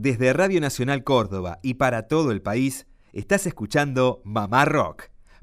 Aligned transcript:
Desde 0.00 0.32
Radio 0.32 0.60
Nacional 0.60 1.02
Córdoba 1.02 1.58
y 1.60 1.74
para 1.74 2.06
todo 2.06 2.30
el 2.30 2.40
país, 2.40 2.86
estás 3.12 3.48
escuchando 3.48 4.22
Mamá 4.24 4.64
Rock 4.64 5.10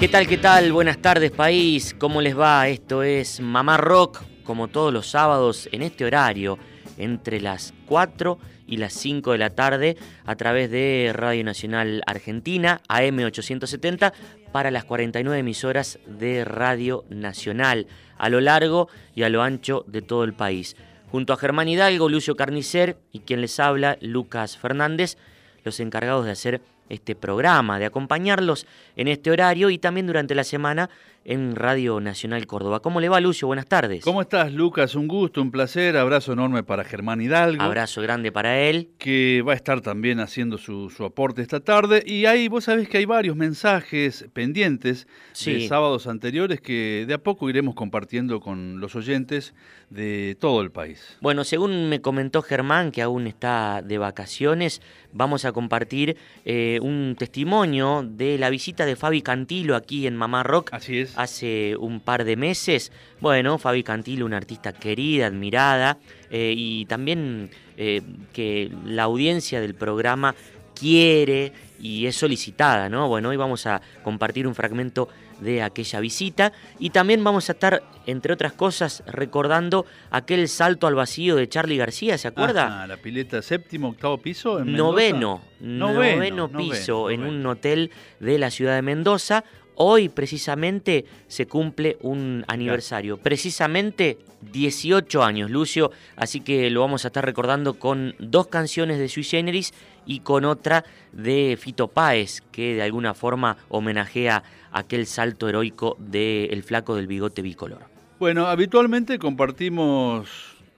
¿Qué 0.00 0.08
tal, 0.08 0.26
qué 0.26 0.38
tal? 0.38 0.72
Buenas 0.72 0.96
tardes, 0.96 1.30
país. 1.30 1.94
¿Cómo 1.98 2.22
les 2.22 2.36
va? 2.36 2.66
Esto 2.68 3.02
es 3.02 3.38
Mamá 3.38 3.76
Rock, 3.76 4.22
como 4.44 4.68
todos 4.68 4.94
los 4.94 5.10
sábados, 5.10 5.68
en 5.72 5.82
este 5.82 6.06
horario, 6.06 6.58
entre 6.96 7.38
las 7.38 7.74
4 7.84 8.38
y 8.66 8.78
las 8.78 8.94
5 8.94 9.32
de 9.32 9.36
la 9.36 9.50
tarde, 9.50 9.98
a 10.24 10.36
través 10.36 10.70
de 10.70 11.10
Radio 11.12 11.44
Nacional 11.44 12.00
Argentina, 12.06 12.80
AM870, 12.88 14.14
para 14.52 14.70
las 14.70 14.86
49 14.86 15.38
emisoras 15.38 15.98
de 16.06 16.46
Radio 16.46 17.04
Nacional, 17.10 17.86
a 18.16 18.30
lo 18.30 18.40
largo 18.40 18.88
y 19.14 19.24
a 19.24 19.28
lo 19.28 19.42
ancho 19.42 19.84
de 19.86 20.00
todo 20.00 20.24
el 20.24 20.32
país. 20.32 20.76
Junto 21.10 21.34
a 21.34 21.36
Germán 21.36 21.68
Hidalgo, 21.68 22.08
Lucio 22.08 22.36
Carnicer 22.36 22.96
y 23.12 23.20
quien 23.20 23.42
les 23.42 23.60
habla, 23.60 23.98
Lucas 24.00 24.56
Fernández, 24.56 25.18
los 25.62 25.78
encargados 25.78 26.24
de 26.24 26.30
hacer 26.30 26.62
este 26.90 27.14
programa, 27.14 27.78
de 27.78 27.86
acompañarlos 27.86 28.66
en 28.96 29.08
este 29.08 29.30
horario 29.30 29.70
y 29.70 29.78
también 29.78 30.06
durante 30.06 30.34
la 30.34 30.44
semana 30.44 30.90
en 31.24 31.54
Radio 31.54 32.00
Nacional 32.00 32.46
Córdoba. 32.46 32.80
¿Cómo 32.80 33.00
le 33.00 33.08
va, 33.08 33.20
Lucio? 33.20 33.46
Buenas 33.46 33.66
tardes. 33.66 34.02
¿Cómo 34.02 34.22
estás, 34.22 34.52
Lucas? 34.52 34.94
Un 34.94 35.06
gusto, 35.06 35.42
un 35.42 35.50
placer. 35.50 35.96
Abrazo 35.96 36.32
enorme 36.32 36.62
para 36.62 36.84
Germán 36.84 37.20
Hidalgo. 37.20 37.62
Abrazo 37.62 38.00
grande 38.00 38.32
para 38.32 38.58
él. 38.60 38.88
Que 38.98 39.42
va 39.46 39.52
a 39.52 39.56
estar 39.56 39.80
también 39.80 40.20
haciendo 40.20 40.56
su, 40.56 40.90
aporte 41.04 41.42
esta 41.42 41.60
tarde. 41.60 42.02
Y 42.06 42.24
ahí 42.24 42.48
vos 42.48 42.64
sabés 42.64 42.88
que 42.88 42.98
hay 42.98 43.04
varios 43.04 43.36
mensajes 43.36 44.26
pendientes 44.32 45.06
de 45.44 45.68
sábados 45.68 46.06
anteriores 46.06 46.60
que 46.60 47.04
de 47.06 47.14
a 47.14 47.18
poco 47.18 47.50
iremos 47.50 47.74
compartiendo 47.74 48.40
con 48.40 48.80
los 48.80 48.96
oyentes 48.96 49.54
de 49.90 50.36
todo 50.40 50.62
el 50.62 50.70
país. 50.70 51.18
Bueno, 51.20 51.44
según 51.44 51.88
me 51.88 52.00
comentó 52.00 52.42
Germán, 52.42 52.92
que 52.92 53.02
aún 53.02 53.26
está 53.26 53.82
de 53.82 53.98
vacaciones, 53.98 54.80
vamos 55.12 55.44
a 55.44 55.52
compartir 55.52 56.16
eh, 56.44 56.78
un 56.82 57.16
testimonio 57.18 58.04
de 58.08 58.38
la 58.38 58.50
visita 58.50 58.86
de 58.86 58.96
Fabi 58.96 59.22
Cantilo 59.22 59.76
aquí 59.76 60.06
en 60.06 60.16
Mamá 60.16 60.42
Rock. 60.44 60.70
Así 60.72 60.98
es 60.98 61.09
hace 61.16 61.76
un 61.76 62.00
par 62.00 62.24
de 62.24 62.36
meses. 62.36 62.92
Bueno, 63.20 63.58
Fabi 63.58 63.82
Cantilo, 63.82 64.26
una 64.26 64.36
artista 64.36 64.72
querida, 64.72 65.26
admirada, 65.26 65.98
eh, 66.30 66.54
y 66.56 66.84
también 66.86 67.50
eh, 67.76 68.02
que 68.32 68.70
la 68.84 69.04
audiencia 69.04 69.60
del 69.60 69.74
programa 69.74 70.34
quiere 70.74 71.52
y 71.78 72.06
es 72.06 72.16
solicitada, 72.16 72.88
¿no? 72.88 73.08
Bueno, 73.08 73.30
hoy 73.30 73.36
vamos 73.36 73.66
a 73.66 73.80
compartir 74.02 74.46
un 74.46 74.54
fragmento 74.54 75.08
de 75.40 75.62
aquella 75.62 76.00
visita 76.00 76.52
y 76.78 76.90
también 76.90 77.24
vamos 77.24 77.48
a 77.48 77.52
estar, 77.52 77.82
entre 78.06 78.32
otras 78.32 78.52
cosas, 78.52 79.02
recordando 79.06 79.86
aquel 80.10 80.48
salto 80.48 80.86
al 80.86 80.94
vacío 80.94 81.36
de 81.36 81.48
Charlie 81.48 81.76
García, 81.76 82.18
¿se 82.18 82.28
acuerda? 82.28 82.82
Ah, 82.82 82.86
la 82.86 82.96
pileta 82.96 83.42
séptimo, 83.42 83.88
octavo 83.88 84.18
piso. 84.18 84.60
En 84.60 84.72
noveno, 84.72 85.42
noveno, 85.60 86.50
piso 86.50 87.10
en 87.10 87.22
un 87.22 87.44
hotel 87.46 87.90
de 88.20 88.38
la 88.38 88.50
ciudad 88.50 88.74
de 88.74 88.82
Mendoza. 88.82 89.44
Hoy 89.82 90.10
precisamente 90.10 91.06
se 91.26 91.46
cumple 91.46 91.96
un 92.02 92.44
aniversario, 92.48 93.16
precisamente 93.16 94.18
18 94.52 95.24
años, 95.24 95.50
Lucio, 95.50 95.90
así 96.16 96.42
que 96.42 96.68
lo 96.68 96.82
vamos 96.82 97.06
a 97.06 97.08
estar 97.08 97.24
recordando 97.24 97.78
con 97.78 98.14
dos 98.18 98.48
canciones 98.48 98.98
de 98.98 99.08
Sui 99.08 99.24
Generis 99.24 99.72
y 100.04 100.20
con 100.20 100.44
otra 100.44 100.84
de 101.12 101.56
Fito 101.58 101.88
Páez, 101.88 102.42
que 102.52 102.74
de 102.74 102.82
alguna 102.82 103.14
forma 103.14 103.56
homenajea 103.70 104.42
aquel 104.70 105.06
salto 105.06 105.48
heroico 105.48 105.96
del 105.98 106.62
flaco 106.62 106.94
del 106.94 107.06
bigote 107.06 107.40
bicolor. 107.40 107.80
Bueno, 108.18 108.48
habitualmente 108.48 109.18
compartimos 109.18 110.28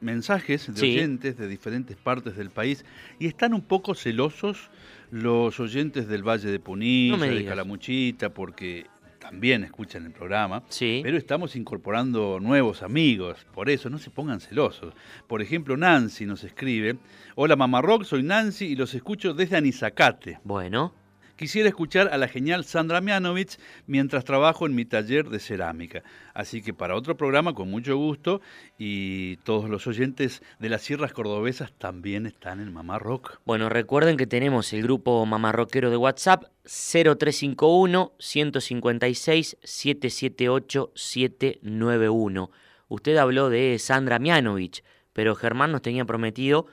mensajes 0.01 0.73
de 0.73 0.81
oyentes 0.81 1.37
de 1.37 1.49
diferentes 1.49 1.97
partes 1.97 2.37
del 2.37 2.51
país 2.51 2.85
y 3.19 3.27
están 3.27 3.53
un 3.53 3.63
poco 3.63 3.97
celosos 3.97 4.71
los 5.11 5.59
oyentes 5.61 6.07
del 6.09 6.23
Valle 6.23 6.51
de 6.51 6.59
Punilla, 6.59 7.17
de 7.19 7.45
Calamuchita, 7.45 8.33
porque 8.33 8.87
también 9.23 9.63
escuchan 9.63 10.05
el 10.05 10.11
programa, 10.11 10.65
sí. 10.69 11.01
pero 11.03 11.17
estamos 11.17 11.55
incorporando 11.55 12.41
nuevos 12.41 12.83
amigos, 12.83 13.47
por 13.55 13.71
eso 13.71 13.89
no 13.89 13.99
se 13.99 14.11
pongan 14.11 14.41
celosos. 14.41 14.95
Por 15.29 15.41
ejemplo, 15.41 15.77
Nancy 15.77 16.27
nos 16.27 16.43
escribe, 16.43 16.99
hola 17.37 17.55
Mamá 17.55 17.81
Rock, 17.83 18.03
soy 18.03 18.25
Nancy 18.25 18.67
y 18.67 18.77
los 18.77 18.95
escucho 18.95 19.33
desde 19.33 19.57
Anizacate. 19.57 20.41
Bueno. 20.43 21.02
Quisiera 21.43 21.69
escuchar 21.69 22.09
a 22.13 22.19
la 22.19 22.29
genial 22.29 22.65
Sandra 22.65 23.01
Mianovich 23.01 23.59
mientras 23.89 24.25
trabajo 24.25 24.65
en 24.65 24.77
mi 24.77 24.85
taller 24.85 25.29
de 25.29 25.41
cerámica. 25.41 26.05
Así 26.35 26.63
que 26.63 26.73
para 26.73 26.95
otro 26.95 27.17
programa, 27.17 27.53
con 27.53 27.69
mucho 27.69 27.97
gusto, 27.97 28.41
y 28.79 29.39
todos 29.39 29.69
los 29.69 29.89
oyentes 29.89 30.41
de 30.61 30.69
las 30.69 30.83
sierras 30.83 31.13
cordobesas 31.13 31.73
también 31.73 32.27
están 32.27 32.61
en 32.61 32.73
Mamá 32.73 33.01
Rock. 33.01 33.41
Bueno, 33.45 33.69
recuerden 33.69 34.17
que 34.17 34.29
tenemos 34.29 34.73
el 34.73 34.85
grupo 34.85 35.27
Mamá 35.27 35.51
Rockero 35.51 35.91
de 35.91 35.97
WhatsApp 35.97 36.45
0351 36.63 38.13
156 38.21 39.57
778 39.65 40.93
791. 40.95 42.51
Usted 42.87 43.17
habló 43.17 43.51
de 43.51 43.81
Sandra 43.81 44.21
Mianovich, 44.21 44.85
pero 45.13 45.35
Germán 45.35 45.73
nos 45.73 45.83
tenía 45.83 46.05
prometido 46.05 46.67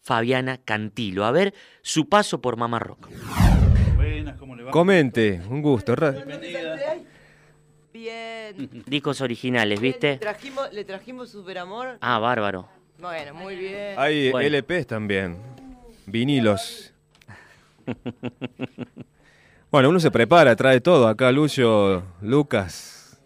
Fabiana 0.00 0.56
Cantilo. 0.64 1.26
A 1.26 1.30
ver, 1.30 1.52
su 1.82 2.08
paso 2.08 2.40
por 2.40 2.56
Mamá 2.56 2.78
Rock. 2.78 3.10
Comente, 4.70 5.40
un 5.48 5.62
gusto. 5.62 5.94
Bien. 7.92 8.70
Discos 8.86 9.20
originales, 9.20 9.80
¿viste? 9.80 10.12
Le 10.12 10.18
trajimos, 10.18 10.72
le 10.72 10.84
trajimos 10.84 11.30
Superamor. 11.30 11.98
Ah, 12.00 12.18
bárbaro. 12.18 12.68
Bueno, 12.98 13.34
muy 13.34 13.56
bien. 13.56 13.94
Hay 13.98 14.30
LPs 14.30 14.86
también. 14.86 15.38
Vinilos. 16.06 16.92
bueno, 19.70 19.88
uno 19.88 20.00
se 20.00 20.10
prepara, 20.10 20.56
trae 20.56 20.80
todo. 20.80 21.06
Acá 21.08 21.30
Lucio, 21.32 22.04
Lucas. 22.20 23.20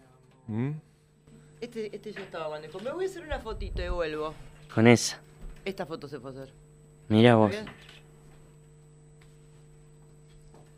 ¿Mm? 0.47 0.71
Este, 1.61 1.95
este 1.95 2.13
ya 2.13 2.21
estaba 2.21 2.49
manejo. 2.49 2.79
Me 2.79 2.91
voy 2.91 3.05
a 3.05 3.07
hacer 3.07 3.23
una 3.23 3.39
fotito 3.39 3.83
y 3.83 3.89
vuelvo. 3.89 4.33
Con 4.73 4.87
esa. 4.87 5.19
Esta 5.65 5.85
foto 5.85 6.07
se 6.07 6.19
puede 6.19 6.41
hacer. 6.41 6.53
Mira 7.09 7.35
vos. 7.35 7.55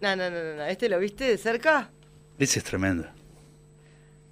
No, 0.01 0.15
no, 0.15 0.29
no, 0.29 0.55
no. 0.55 0.63
¿Este 0.65 0.89
lo 0.89 0.99
viste 0.99 1.25
de 1.25 1.37
cerca? 1.37 1.91
Ese 2.39 2.59
es 2.59 2.65
tremendo. 2.65 3.07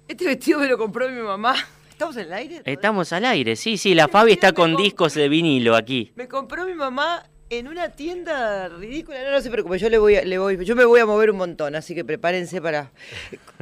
Este 0.08 0.26
vestido 0.26 0.58
me 0.58 0.66
lo 0.66 0.76
compró 0.76 1.08
mi 1.08 1.20
mamá. 1.20 1.54
¿Estamos 1.90 2.16
en 2.16 2.22
el 2.26 2.32
aire? 2.32 2.62
Estamos 2.64 3.12
al 3.12 3.24
aire, 3.24 3.54
sí, 3.54 3.76
sí. 3.76 3.94
La 3.94 4.08
Fabi 4.08 4.32
está 4.32 4.52
con 4.52 4.74
discos 4.74 5.14
de 5.14 5.28
vinilo 5.28 5.76
aquí. 5.76 6.12
Me 6.16 6.26
compró 6.26 6.66
mi 6.66 6.74
mamá 6.74 7.24
en 7.50 7.68
una 7.68 7.90
tienda 7.90 8.68
ridícula. 8.68 9.22
No, 9.22 9.30
no 9.30 9.40
se 9.40 9.50
preocupe, 9.50 9.78
yo 9.78 9.88
le 9.88 9.98
voy, 9.98 10.16
le 10.24 10.38
voy, 10.38 10.64
yo 10.64 10.74
me 10.74 10.84
voy 10.84 11.00
a 11.00 11.06
mover 11.06 11.30
un 11.30 11.36
montón, 11.36 11.76
así 11.76 11.94
que 11.94 12.04
prepárense 12.04 12.60
para. 12.60 12.90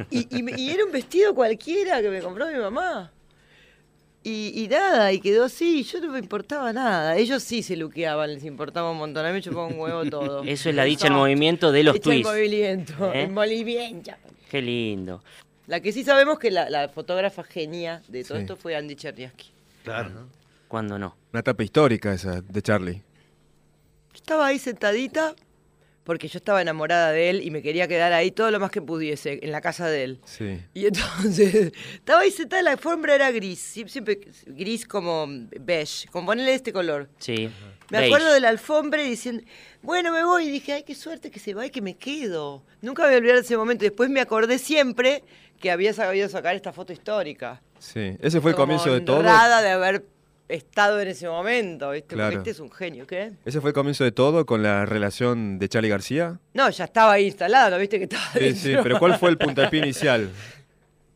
Y, 0.09 0.27
y 0.31 0.69
era 0.71 0.85
un 0.85 0.91
vestido 0.91 1.35
cualquiera 1.35 2.01
que 2.01 2.09
me 2.09 2.21
compró 2.21 2.47
mi 2.47 2.57
mamá. 2.57 3.11
Y, 4.21 4.67
nada, 4.69 5.13
y 5.13 5.21
quedó 5.21 5.45
así, 5.45 5.83
yo 5.83 6.01
no 6.01 6.11
me 6.11 6.19
importaba 6.19 6.73
nada. 6.73 7.15
Ellos 7.15 7.41
sí 7.41 7.63
se 7.63 7.77
luqueaban, 7.77 8.33
les 8.33 8.43
importaba 8.43 8.91
un 8.91 8.97
montón. 8.97 9.25
A 9.25 9.29
mí 9.29 9.35
me 9.35 9.41
chupaba 9.41 9.67
un 9.67 9.79
huevo 9.79 10.05
todo. 10.05 10.43
Eso 10.45 10.69
es 10.69 10.75
la 10.75 10.83
dicha, 10.83 11.07
el 11.07 11.13
movimiento 11.13 11.71
de 11.71 11.83
los 11.83 12.01
twists. 12.01 12.27
El 12.27 12.35
movimiento, 12.35 13.13
¿Eh? 13.13 13.23
el 13.23 13.31
movimiento. 13.31 14.11
Qué 14.49 14.61
lindo. 14.61 15.23
La 15.67 15.79
que 15.79 15.91
sí 15.91 16.03
sabemos 16.03 16.37
que 16.37 16.51
la, 16.51 16.89
fotógrafa 16.89 17.43
genia 17.43 18.01
de 18.07 18.23
todo 18.23 18.37
esto 18.37 18.55
fue 18.55 18.75
Andy 18.75 18.95
Cherniaski. 18.95 19.51
Claro. 19.83 20.27
¿Cuándo 20.67 20.99
no? 20.99 21.15
Una 21.31 21.39
etapa 21.39 21.63
histórica 21.63 22.13
esa 22.13 22.41
de 22.41 22.61
Charlie. 22.61 23.01
Estaba 24.13 24.47
ahí 24.47 24.59
sentadita, 24.59 25.33
porque 26.09 26.27
yo 26.27 26.39
estaba 26.39 26.59
enamorada 26.59 27.11
de 27.11 27.29
él 27.29 27.41
y 27.43 27.51
me 27.51 27.61
quería 27.61 27.87
quedar 27.87 28.13
ahí 28.13 28.31
todo 28.31 28.49
lo 28.49 28.59
más 28.59 28.71
que 28.71 28.81
pudiese, 28.81 29.41
en 29.43 29.51
la 29.51 29.61
casa 29.61 29.87
de 29.87 30.05
él. 30.05 30.19
Sí. 30.25 30.59
Y 30.73 30.87
entonces, 30.87 31.71
estaba 31.93 32.21
ahí 32.21 32.31
sentada, 32.31 32.63
la 32.63 32.71
alfombra 32.71 33.13
era 33.13 33.29
gris, 33.29 33.59
siempre 33.59 34.19
gris 34.47 34.87
como 34.87 35.27
beige, 35.59 36.07
como 36.11 36.25
ponerle 36.25 36.55
este 36.55 36.73
color. 36.73 37.09
Sí. 37.19 37.51
Me 37.91 37.99
acuerdo 37.99 38.33
de 38.33 38.39
la 38.39 38.49
alfombra 38.49 39.03
y 39.03 39.07
diciendo, 39.07 39.43
bueno, 39.83 40.11
me 40.11 40.23
voy. 40.23 40.47
Y 40.47 40.49
dije, 40.49 40.73
ay, 40.73 40.81
qué 40.81 40.95
suerte 40.95 41.29
que 41.29 41.39
se 41.39 41.53
va 41.53 41.67
y 41.67 41.69
que 41.69 41.83
me 41.83 41.95
quedo. 41.95 42.63
Nunca 42.81 43.03
me 43.03 43.09
voy 43.09 43.15
a 43.15 43.17
olvidar 43.19 43.35
de 43.35 43.41
ese 43.41 43.55
momento. 43.55 43.85
Después 43.85 44.09
me 44.09 44.19
acordé 44.19 44.57
siempre 44.57 45.23
que 45.59 45.69
había 45.69 45.93
sabido 45.93 46.27
sacar 46.27 46.55
esta 46.55 46.73
foto 46.73 46.91
histórica. 46.91 47.61
Sí, 47.77 48.17
ese 48.19 48.41
fue 48.41 48.49
el 48.49 48.57
comienzo 48.57 48.91
de 48.91 49.01
todo. 49.01 49.21
de 49.21 49.29
haber 49.29 50.05
estado 50.49 50.99
en 50.99 51.07
ese 51.09 51.27
momento, 51.27 51.91
¿viste? 51.91 52.17
Porque 52.17 52.35
este 52.35 52.49
es 52.49 52.59
un 52.59 52.71
genio, 52.71 53.05
¿qué? 53.05 53.31
¿Ese 53.45 53.61
fue 53.61 53.69
el 53.69 53.73
comienzo 53.73 54.03
de 54.03 54.11
todo 54.11 54.45
con 54.45 54.63
la 54.63 54.85
relación 54.85 55.59
de 55.59 55.69
Charlie 55.69 55.89
García? 55.89 56.39
No, 56.53 56.69
ya 56.69 56.85
estaba 56.85 57.13
ahí 57.13 57.27
instalado, 57.27 57.77
¿viste? 57.77 57.97
Que 57.99 58.05
estaba 58.05 58.23
sí, 58.33 58.53
sí, 58.55 58.73
pero 58.81 58.99
¿cuál 58.99 59.17
fue 59.17 59.29
el 59.29 59.37
puntapié 59.37 59.79
inicial? 59.83 60.29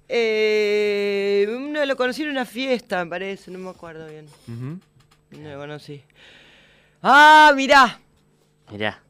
Eh, 0.08 1.48
no, 1.50 1.84
lo 1.86 1.96
conocí 1.96 2.24
en 2.24 2.30
una 2.30 2.46
fiesta, 2.46 3.04
me 3.04 3.10
parece, 3.10 3.50
no 3.50 3.60
me 3.60 3.72
acuerdo 3.72 4.08
bien. 4.08 4.28
No 4.48 5.50
lo 5.50 5.58
conocí. 5.58 6.04
Ah, 7.02 7.52
mirá. 7.56 8.00
Mirá. 8.72 9.02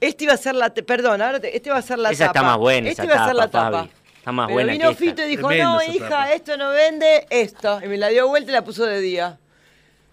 Este 0.00 0.24
iba 0.24 0.32
a 0.32 0.36
ser 0.36 0.54
la... 0.54 0.70
Perdón, 0.70 1.22
ahora 1.22 1.38
este 1.42 1.68
iba 1.68 1.78
a 1.78 1.82
ser 1.82 1.98
la 1.98 2.10
esa 2.10 2.26
tapa. 2.26 2.38
está 2.38 2.48
más 2.48 2.58
buena, 2.58 2.88
Este 2.88 3.04
iba 3.04 3.22
a 3.22 3.26
ser 3.26 3.36
la 3.36 3.48
tapa. 3.48 3.88
Está 4.16 4.32
más 4.32 4.46
Pero 4.48 4.54
buena 4.54 4.72
vino 4.72 4.88
que 4.90 4.94
Fito 4.96 5.22
y 5.24 5.28
dijo, 5.28 5.50
no, 5.52 5.82
hija, 5.82 6.32
esto 6.32 6.56
no 6.56 6.70
vende, 6.70 7.26
esto. 7.30 7.80
Y 7.84 7.88
me 7.88 7.96
la 7.96 8.08
dio 8.08 8.28
vuelta 8.28 8.50
y 8.50 8.54
la 8.54 8.64
puso 8.64 8.84
de 8.84 9.00
día. 9.00 9.38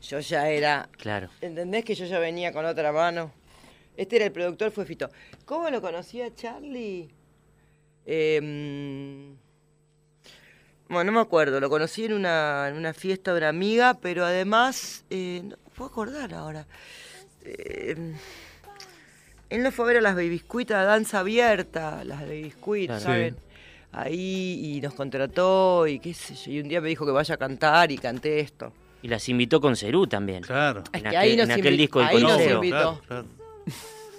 Yo 0.07 0.19
ya 0.21 0.50
era... 0.50 0.88
Claro. 0.98 1.30
¿Entendés 1.42 1.83
que 1.83 1.94
yo 1.94 2.06
ya 2.06 2.19
venía 2.19 2.54
con 2.54 2.65
otra 2.65 2.94
mano? 2.94 3.33
Este 3.98 4.15
era 4.15 4.25
el 4.25 4.31
productor, 4.31 4.71
fue 4.71 4.86
Fito. 4.86 5.09
¿Cómo 5.44 5.69
lo 5.69 5.81
conocía 5.81 6.33
Charlie? 6.33 7.09
Eh, 8.06 8.39
bueno, 10.88 11.12
no 11.12 11.12
me 11.12 11.19
acuerdo, 11.19 11.59
lo 11.59 11.69
conocí 11.69 12.06
en 12.06 12.13
una, 12.13 12.68
en 12.69 12.75
una 12.77 12.94
fiesta 12.94 13.33
de 13.33 13.39
una 13.39 13.50
amiga, 13.50 13.95
pero 13.95 14.24
además, 14.24 15.04
eh, 15.09 15.42
no 15.44 15.57
puedo 15.75 15.89
acordar 15.89 16.33
ahora. 16.33 16.65
Eh, 17.44 18.13
él 19.50 19.63
no 19.63 19.71
fue 19.74 19.86
a 19.86 19.88
ver 19.88 19.98
a 19.98 20.01
las 20.01 20.15
Babysquit 20.15 20.71
a 20.71 20.83
danza 20.83 21.19
abierta, 21.19 22.06
las 22.06 22.21
Babysquit, 22.21 22.92
¿saben? 23.00 23.36
Ahí 23.92 24.75
y 24.77 24.81
nos 24.81 24.94
contrató 24.94 25.86
y 25.86 26.00
qué 26.00 26.13
sé 26.13 26.36
yo, 26.36 26.51
y 26.51 26.62
un 26.62 26.69
día 26.69 26.80
me 26.80 26.88
dijo 26.88 27.06
que 27.06 27.12
vaya 27.12 27.36
a 27.36 27.38
cantar 27.38 27.92
y 27.92 27.98
canté 27.98 28.39
esto. 28.39 28.71
Y 29.01 29.07
las 29.07 29.27
invitó 29.29 29.61
con 29.61 29.75
Cerú 29.75 30.07
también. 30.07 30.44
Claro. 30.44 30.83
En, 30.94 31.07
aquel, 31.07 31.39
en 31.39 31.51
aquel 31.51 31.77
disco 31.77 31.99
del 31.99 32.07
ahí 32.09 32.23
nos 32.23 32.41
invitó. 32.41 33.01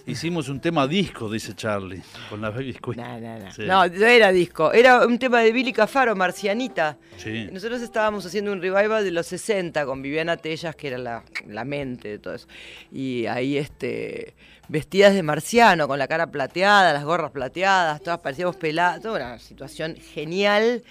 Hicimos 0.08 0.48
un 0.48 0.58
tema 0.58 0.86
disco, 0.86 1.30
dice 1.30 1.54
Charlie, 1.54 2.00
con 2.30 2.40
la 2.40 2.48
Baby 2.48 2.75
No, 2.96 3.20
no, 3.20 3.38
no. 3.38 3.48
No, 3.66 3.86
no 3.86 4.06
era 4.06 4.32
disco. 4.32 4.72
Era 4.72 5.06
un 5.06 5.19
tema 5.19 5.40
de 5.40 5.52
Billy 5.52 5.70
Cafaro, 5.70 6.16
Marcianita. 6.16 6.96
Sí. 7.19 7.46
Nosotros 7.52 7.82
estábamos 7.82 8.25
haciendo 8.25 8.50
un 8.50 8.62
revival 8.62 9.04
de 9.04 9.10
los 9.10 9.26
60 9.26 9.84
con 9.84 10.00
Viviana 10.00 10.38
Tellas, 10.38 10.75
que 10.76 10.88
era 10.88 10.96
la, 10.96 11.25
la 11.46 11.64
mente 11.66 12.08
de 12.08 12.19
todo 12.20 12.36
eso. 12.36 12.48
Y 12.90 13.26
ahí, 13.26 13.58
este, 13.58 14.34
vestidas 14.69 15.12
de 15.12 15.22
marciano, 15.22 15.86
con 15.86 15.98
la 15.98 16.08
cara 16.08 16.30
plateada, 16.30 16.94
las 16.94 17.04
gorras 17.04 17.30
plateadas, 17.30 18.00
todas 18.00 18.20
parecíamos 18.20 18.56
peladas. 18.56 19.02
Toda 19.02 19.16
una 19.16 19.38
situación 19.38 19.94
genial 19.96 20.84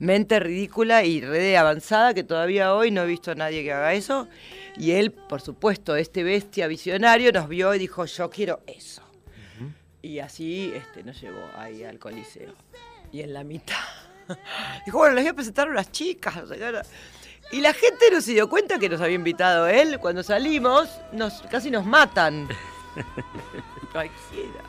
mente 0.00 0.40
ridícula 0.40 1.04
y 1.04 1.20
red 1.20 1.54
avanzada 1.54 2.14
que 2.14 2.24
todavía 2.24 2.74
hoy 2.74 2.90
no 2.90 3.02
he 3.02 3.06
visto 3.06 3.30
a 3.30 3.34
nadie 3.36 3.62
que 3.62 3.72
haga 3.72 3.94
eso. 3.94 4.26
Y 4.76 4.92
él, 4.92 5.12
por 5.12 5.40
supuesto, 5.40 5.94
este 5.94 6.24
bestia 6.24 6.66
visionario, 6.66 7.30
nos 7.32 7.48
vio 7.48 7.72
y 7.74 7.78
dijo, 7.78 8.04
yo 8.06 8.28
quiero 8.30 8.60
eso. 8.66 9.02
Y 10.02 10.18
así 10.18 10.72
este, 10.74 11.04
nos 11.04 11.20
llevó 11.20 11.44
ahí 11.56 11.84
al 11.84 11.98
Coliseo. 11.98 12.54
Y 13.12 13.20
en 13.20 13.34
la 13.34 13.44
mitad. 13.44 13.76
dijo, 14.86 14.98
bueno, 14.98 15.14
les 15.14 15.24
voy 15.24 15.30
a 15.30 15.34
presentar 15.34 15.68
a 15.68 15.70
unas 15.70 15.92
chicas. 15.92 16.34
Y 17.52 17.60
la 17.60 17.74
gente 17.74 18.06
no 18.10 18.20
se 18.22 18.32
dio 18.32 18.48
cuenta 18.48 18.78
que 18.78 18.88
nos 18.88 19.00
había 19.02 19.16
invitado 19.16 19.66
él. 19.66 19.98
Cuando 19.98 20.22
salimos, 20.22 20.88
nos, 21.12 21.42
casi 21.42 21.70
nos 21.70 21.84
matan. 21.84 22.48
Cualquiera. 23.92 24.64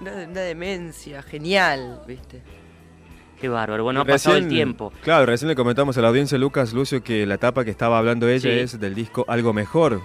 una 0.00 0.40
demencia, 0.40 1.22
genial, 1.22 2.02
¿viste? 2.06 2.42
Qué 3.40 3.48
bárbaro. 3.48 3.84
Bueno, 3.84 4.00
ha 4.00 4.04
pasado 4.04 4.36
el 4.36 4.48
tiempo. 4.48 4.92
Claro, 5.02 5.26
recién 5.26 5.48
le 5.48 5.54
comentamos 5.54 5.96
a 5.96 6.02
la 6.02 6.08
audiencia, 6.08 6.36
Lucas 6.38 6.72
Lucio, 6.72 7.02
que 7.02 7.24
la 7.26 7.38
tapa 7.38 7.64
que 7.64 7.70
estaba 7.70 7.98
hablando 7.98 8.28
ella 8.28 8.50
es 8.50 8.80
del 8.80 8.94
disco 8.94 9.24
Algo 9.28 9.52
Mejor, 9.52 10.00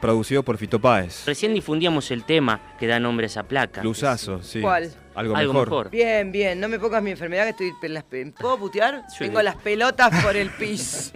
producido 0.00 0.42
por 0.42 0.56
Fito 0.56 0.80
Páez. 0.80 1.26
Recién 1.26 1.52
difundíamos 1.52 2.10
el 2.10 2.24
tema 2.24 2.60
que 2.78 2.86
da 2.86 2.98
nombre 2.98 3.24
a 3.24 3.28
esa 3.28 3.42
placa. 3.42 3.82
Luzazo, 3.82 4.42
sí. 4.42 4.60
¿Cuál? 4.60 4.90
Algo, 5.14 5.34
mejor. 5.34 5.90
Bien, 5.90 6.32
bien. 6.32 6.58
No 6.58 6.68
me 6.68 6.78
pongas 6.78 7.02
mi 7.02 7.10
enfermedad 7.10 7.44
que 7.44 7.50
estoy... 7.50 8.32
¿Puedo 8.32 8.58
putear? 8.58 9.04
Tengo 9.18 9.42
las 9.42 9.56
pelotas 9.56 10.24
por 10.24 10.34
el 10.34 10.50
pis. 10.50 11.12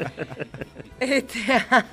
este... 1.01 1.41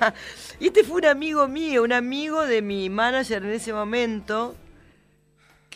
y 0.60 0.66
este 0.66 0.84
fue 0.84 0.98
un 0.98 1.06
amigo 1.06 1.48
mío, 1.48 1.82
un 1.82 1.92
amigo 1.92 2.44
de 2.44 2.62
mi 2.62 2.90
manager 2.90 3.42
en 3.42 3.50
ese 3.50 3.72
momento 3.72 4.54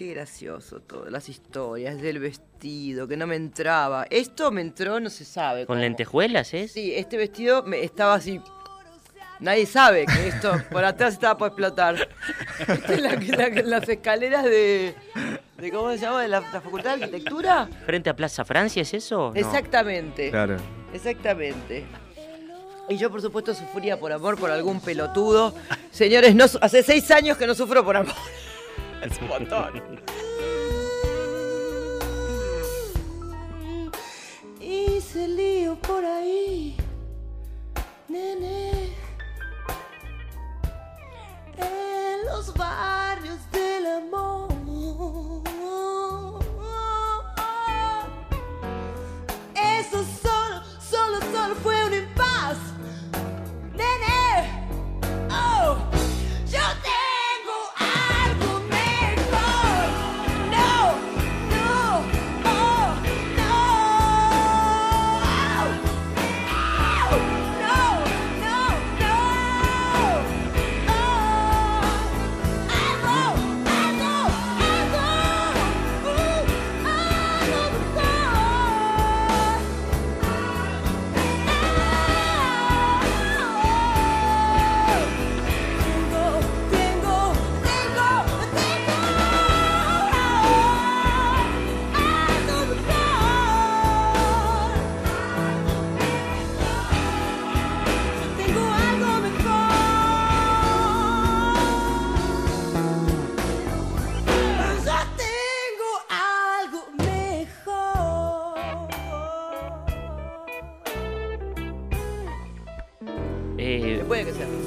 Qué 0.00 0.14
gracioso 0.14 0.81
todo, 0.81 1.11
las 1.11 1.29
historias 1.29 2.00
del 2.00 2.20
vestido, 2.20 3.06
que 3.06 3.19
no 3.19 3.26
me 3.26 3.37
entraba. 3.37 4.06
Esto 4.08 4.50
me 4.50 4.62
entró, 4.62 4.99
no 4.99 5.11
se 5.11 5.26
sabe. 5.26 5.67
¿Con 5.67 5.79
lentejuelas, 5.79 6.55
eh? 6.55 6.69
Sí, 6.69 6.94
este 6.94 7.19
vestido 7.19 7.64
me 7.64 7.85
estaba 7.85 8.14
así. 8.14 8.41
Nadie 9.41 9.67
sabe 9.67 10.06
que 10.06 10.29
esto 10.29 10.52
por 10.73 10.87
atrás 10.87 11.12
estaba 11.12 11.37
por 11.37 11.49
explotar. 11.49 12.08
las 13.67 13.88
escaleras 13.91 14.44
de, 14.44 14.94
¿Cómo 15.70 15.91
se 15.91 15.99
llama? 15.99 16.23
¿De 16.23 16.29
la, 16.29 16.41
Facultad 16.41 16.96
de 16.96 17.05
Arquitectura? 17.05 17.69
¿Frente 17.85 18.08
a 18.08 18.17
Plaza 18.17 18.43
Francia 18.46 18.81
es 18.81 18.94
eso? 18.94 19.32
Exactamente. 19.35 20.31
Claro. 20.31 20.56
Exactamente. 20.94 21.85
Y 22.88 22.96
yo, 22.96 23.11
por 23.11 23.20
supuesto, 23.20 23.53
sufría 23.53 24.00
por 24.00 24.12
amor 24.12 24.38
por 24.38 24.50
algún 24.50 24.81
pelotudo. 24.81 25.55
Señores, 25.91 26.35
no, 26.35 26.46
hace 26.62 26.82
seis 26.82 27.11
años 27.11 27.37
que 27.37 27.46
no 27.46 27.55
sufro 27.55 27.85
por 27.85 27.99
amor. 27.99 28.14
Es 29.02 29.19
un 29.20 29.29
montón. 29.29 30.00
Hice 34.61 35.26
lío 35.26 35.75
por 35.76 36.05
ahí, 36.05 36.76
nene. 38.08 38.94
En 41.56 42.26
los 42.26 42.52
barrios 42.55 43.38
del 43.52 43.87
amor. 43.87 44.50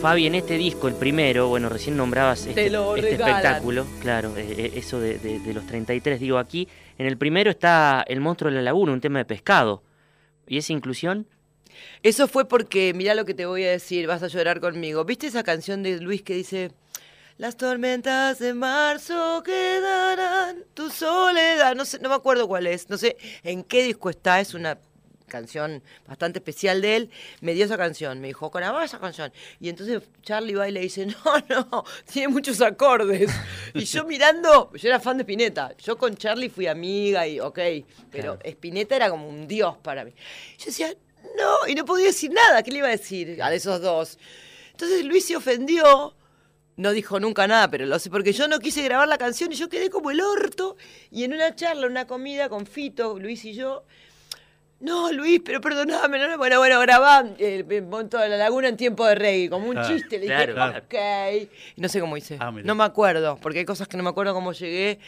Fabi, 0.04 0.28
en 0.28 0.36
este 0.36 0.58
disco, 0.58 0.90
el 0.90 0.96
primero, 0.96 1.48
bueno, 1.48 1.70
recién 1.70 1.96
nombrabas 1.96 2.46
este, 2.46 2.66
este 2.66 3.12
espectáculo, 3.12 3.88
claro, 4.02 4.36
eh, 4.36 4.54
eh, 4.58 4.72
eso 4.76 5.00
de, 5.00 5.40
los 5.54 5.66
33, 5.66 6.20
digo 6.20 6.40
aquí, 6.40 6.68
en 6.98 7.06
el 7.06 7.18
primero 7.18 7.50
está 7.50 8.04
El 8.06 8.20
monstruo 8.20 8.52
de 8.52 8.58
la 8.58 8.64
laguna, 8.64 8.92
un 8.92 9.00
tema 9.00 9.20
de 9.20 9.24
pescado. 9.24 9.82
¿Y 10.46 10.58
esa 10.58 10.74
inclusión? 10.74 11.26
Eso 12.02 12.28
fue 12.28 12.50
porque, 12.50 12.94
mirá 12.94 13.16
lo 13.16 13.24
que 13.24 13.34
te 13.34 13.46
voy 13.46 13.64
a 13.64 13.72
decir, 13.72 14.06
vas 14.06 14.22
a 14.24 14.28
llorar 14.28 14.60
conmigo. 14.60 15.06
¿Viste 15.06 15.28
esa 15.28 15.42
canción 15.42 15.84
de 15.84 15.98
Luis 16.02 16.22
que 16.22 16.34
dice, 16.34 16.72
Las 17.38 17.56
tormentas 17.56 18.40
de 18.40 18.54
marzo 18.54 19.42
quedarán 19.42 20.66
tu 20.74 20.90
soledad. 20.90 21.76
No 21.78 21.86
sé, 21.86 22.00
no 22.00 22.10
me 22.10 22.16
acuerdo 22.16 22.50
cuál 22.50 22.68
es, 22.68 22.90
no 22.90 22.98
sé 22.98 23.16
en 23.42 23.64
qué 23.64 23.84
disco 23.84 24.10
está, 24.10 24.42
es 24.42 24.54
una 24.54 24.78
canción 25.28 25.84
bastante 26.08 26.40
especial 26.40 26.82
de 26.82 26.96
él, 26.96 27.10
me 27.42 27.54
dio 27.54 27.66
esa 27.66 27.78
canción, 27.78 28.20
me 28.20 28.28
dijo, 28.28 28.52
con 28.52 28.64
esa 28.64 29.00
canción. 29.00 29.32
Y 29.60 29.70
entonces 29.70 30.02
Charlie 30.22 30.56
va 30.56 30.70
y 30.70 30.72
le 30.72 30.82
dice, 30.82 31.06
no, 31.50 31.66
no, 31.72 31.84
tiene 32.12 32.30
muchos 32.30 32.62
acordes. 32.62 33.32
Y 33.74 33.86
yo 33.86 34.06
mirando, 34.06 34.72
yo 34.74 34.88
era 34.88 35.00
fan 35.00 35.18
de 35.18 35.24
Spinetta, 35.24 35.76
yo 35.78 35.98
con 35.98 36.16
Charlie 36.16 36.50
fui 36.50 36.68
amiga 36.68 37.28
y 37.28 37.40
ok, 37.40 37.60
pero 38.12 38.38
Spinetta 38.44 38.96
era 38.96 39.10
como 39.10 39.28
un 39.28 39.48
dios 39.48 39.78
para 39.78 40.06
mí. 40.06 40.14
Yo 40.60 40.66
decía, 40.66 40.94
no, 41.38 41.68
y 41.68 41.76
no 41.76 41.86
podía 41.86 42.08
decir 42.08 42.32
nada, 42.32 42.62
¿qué 42.62 42.72
le 42.72 42.78
iba 42.80 42.88
a 42.88 42.92
decir 42.92 43.42
a 43.42 43.54
esos 43.54 43.82
dos? 43.82 44.20
Entonces 44.72 45.04
Luis 45.06 45.26
se 45.26 45.36
ofendió 45.36 46.16
no 46.76 46.92
dijo 46.92 47.20
nunca 47.20 47.48
nada, 47.48 47.70
pero 47.70 47.86
lo 47.86 48.00
sé, 48.00 48.10
porque 48.10 48.34
yo 48.34 48.48
no 48.48 48.60
quise 48.60 48.82
grabar 48.84 49.08
la 49.08 49.18
canción 49.18 49.52
y 49.52 49.56
yo 49.56 49.70
quedé 49.70 49.90
como 49.90 50.12
el 50.12 50.22
orto. 50.22 50.76
Y 51.12 51.24
en 51.24 51.34
una 51.34 51.56
charla, 51.56 51.88
una 51.88 52.08
comida 52.08 52.50
con 52.50 52.66
Fito, 52.66 53.20
Luis 53.20 53.46
y 53.46 53.54
yo, 53.54 53.86
no, 54.84 55.14
Luis, 55.14 55.42
pero 55.44 55.62
perdóname, 55.62 56.20
no, 56.20 56.38
bueno, 56.38 56.58
bueno, 56.60 56.78
grabá 56.82 57.24
eh, 57.40 57.64
toda 58.10 58.28
la 58.28 58.36
laguna 58.36 58.68
en 58.68 58.76
tiempo 58.76 59.08
de 59.08 59.16
reggae, 59.16 59.50
como 59.50 59.70
un 59.70 59.82
chiste. 59.84 60.20
Le 60.20 60.26
dije, 60.26 60.52
ok. 60.52 61.50
no 61.78 61.88
sé 61.88 62.02
cómo 62.02 62.18
hice. 62.18 62.36
Ah, 62.38 62.52
no 62.52 62.76
me 62.76 62.84
acuerdo, 62.84 63.40
porque 63.42 63.60
hay 63.60 63.66
cosas 63.66 63.88
que 63.88 63.96
no 63.96 64.04
me 64.04 64.10
acuerdo 64.10 64.34
cómo 64.34 64.52
llegué. 64.52 65.00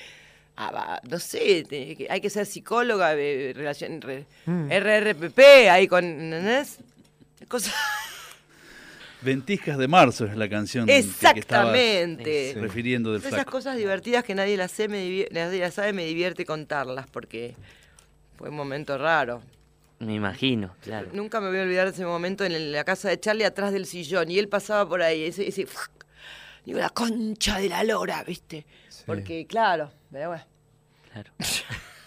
no 1.03 1.20
sé, 1.20 1.65
hay 2.10 2.22
que 2.22 2.29
ser 2.29 2.46
psicóloga, 2.46 3.15
de 3.15 3.51
relación, 3.53 4.00
mm. 4.46 4.70
RRPP, 4.70 5.39
ahí 5.70 5.88
con. 5.89 6.05
¿entendés? 6.05 6.79
Cosas. 7.50 7.74
Ventiscas 9.22 9.77
de 9.77 9.89
marzo 9.89 10.25
es 10.25 10.38
la 10.38 10.48
canción 10.48 10.88
Exactamente. 10.88 12.24
que 12.24 12.48
estabas 12.48 12.63
refiriendo 12.63 13.12
del 13.12 13.25
Esas 13.25 13.46
cosas 13.46 13.75
divertidas 13.75 14.24
que 14.24 14.36
nadie 14.36 14.55
las, 14.55 14.74
nadie 14.79 15.60
las 15.60 15.74
sabe, 15.74 15.91
me 15.91 16.05
divierte 16.05 16.46
contarlas 16.46 17.08
porque 17.08 17.55
fue 18.38 18.50
un 18.50 18.55
momento 18.55 18.98
raro. 18.98 19.41
Me 20.05 20.13
imagino, 20.13 20.75
claro. 20.81 21.07
Nunca 21.13 21.41
me 21.41 21.50
voy 21.50 21.57
a 21.57 21.62
olvidar 21.63 21.88
de 21.88 21.93
ese 21.93 22.05
momento 22.05 22.45
en 22.45 22.71
la 22.71 22.83
casa 22.83 23.09
de 23.09 23.19
Charlie 23.19 23.43
atrás 23.43 23.74
del 23.74 23.88
sillón 23.88 24.29
y 24.29 24.38
él 24.38 24.47
pasaba 24.47 24.88
por 24.88 25.01
ahí, 25.01 25.24
ese, 25.24 25.47
ese 25.47 25.65
digo, 26.63 26.79
la 26.79 26.89
concha 26.89 27.59
de 27.59 27.69
la 27.69 27.83
lora, 27.83 28.24
¿viste? 28.24 28.65
Porque, 29.05 29.47
claro, 29.47 29.91
pero 30.12 30.29
bueno. 30.29 30.43
Claro. 31.12 31.31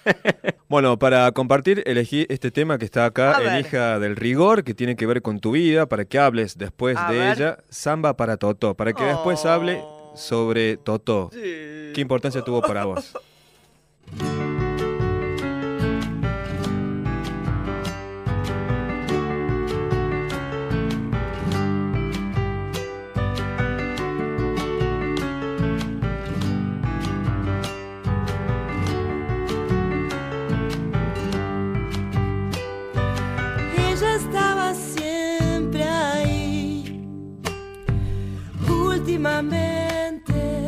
bueno, 0.69 0.99
para 0.99 1.31
compartir, 1.33 1.83
elegí 1.87 2.26
este 2.28 2.50
tema 2.50 2.78
que 2.78 2.85
está 2.85 3.05
acá, 3.05 3.40
El 3.40 3.61
hija 3.61 3.99
del 3.99 4.17
rigor, 4.17 4.64
que 4.64 4.75
tiene 4.75 4.97
que 4.97 5.07
ver 5.07 5.23
con 5.23 5.40
tu 5.40 5.52
vida, 5.52 5.87
para 5.87 6.05
que 6.05 6.19
hables 6.19 6.57
después 6.57 6.97
de 7.09 7.33
ella, 7.33 7.59
Samba 7.69 8.17
para 8.17 8.37
Toto, 8.37 8.75
para 8.75 8.93
que 8.93 9.05
después 9.05 9.45
hable 9.45 9.81
oh. 9.83 10.12
sobre 10.17 10.76
Toto. 10.76 11.31
¿Qué 11.33 12.00
importancia 12.00 12.43
tuvo 12.43 12.62
para 12.62 12.85
vos? 12.85 13.12
ultimamente. 39.09 40.68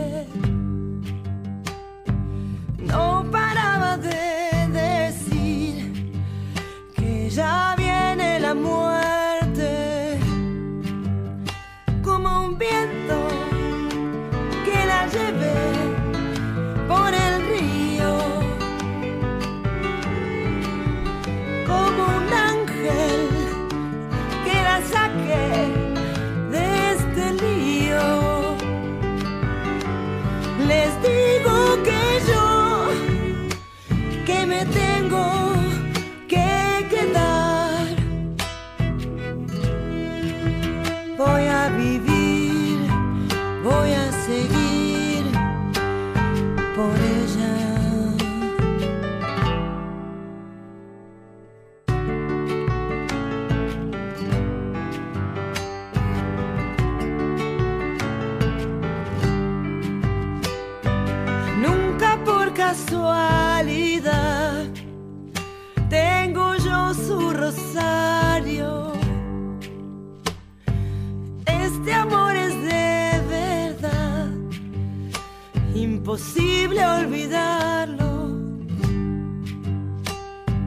imposible 76.10 76.84
olvidarlo. 76.84 78.10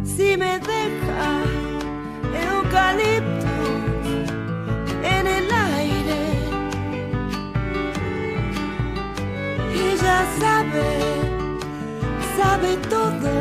Si 0.05 0.37
me 0.37 0.57
deja 0.57 1.31
eucalipto 2.47 3.57
en 5.03 5.27
el 5.27 5.47
aire, 5.75 6.21
ella 9.73 10.25
sabe, 10.39 10.89
sabe 12.37 12.77
todo 12.89 13.33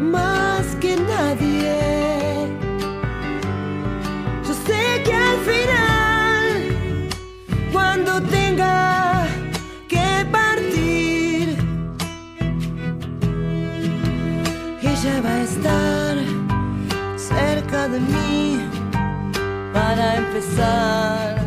más 0.00 0.64
que 0.80 0.96
nadie. 0.96 1.76
Yo 4.46 4.54
sé 4.66 5.02
que 5.04 5.12
al 5.12 5.38
final, 5.50 7.08
cuando 7.70 8.18
para 19.94 20.16
empezar. 20.16 21.41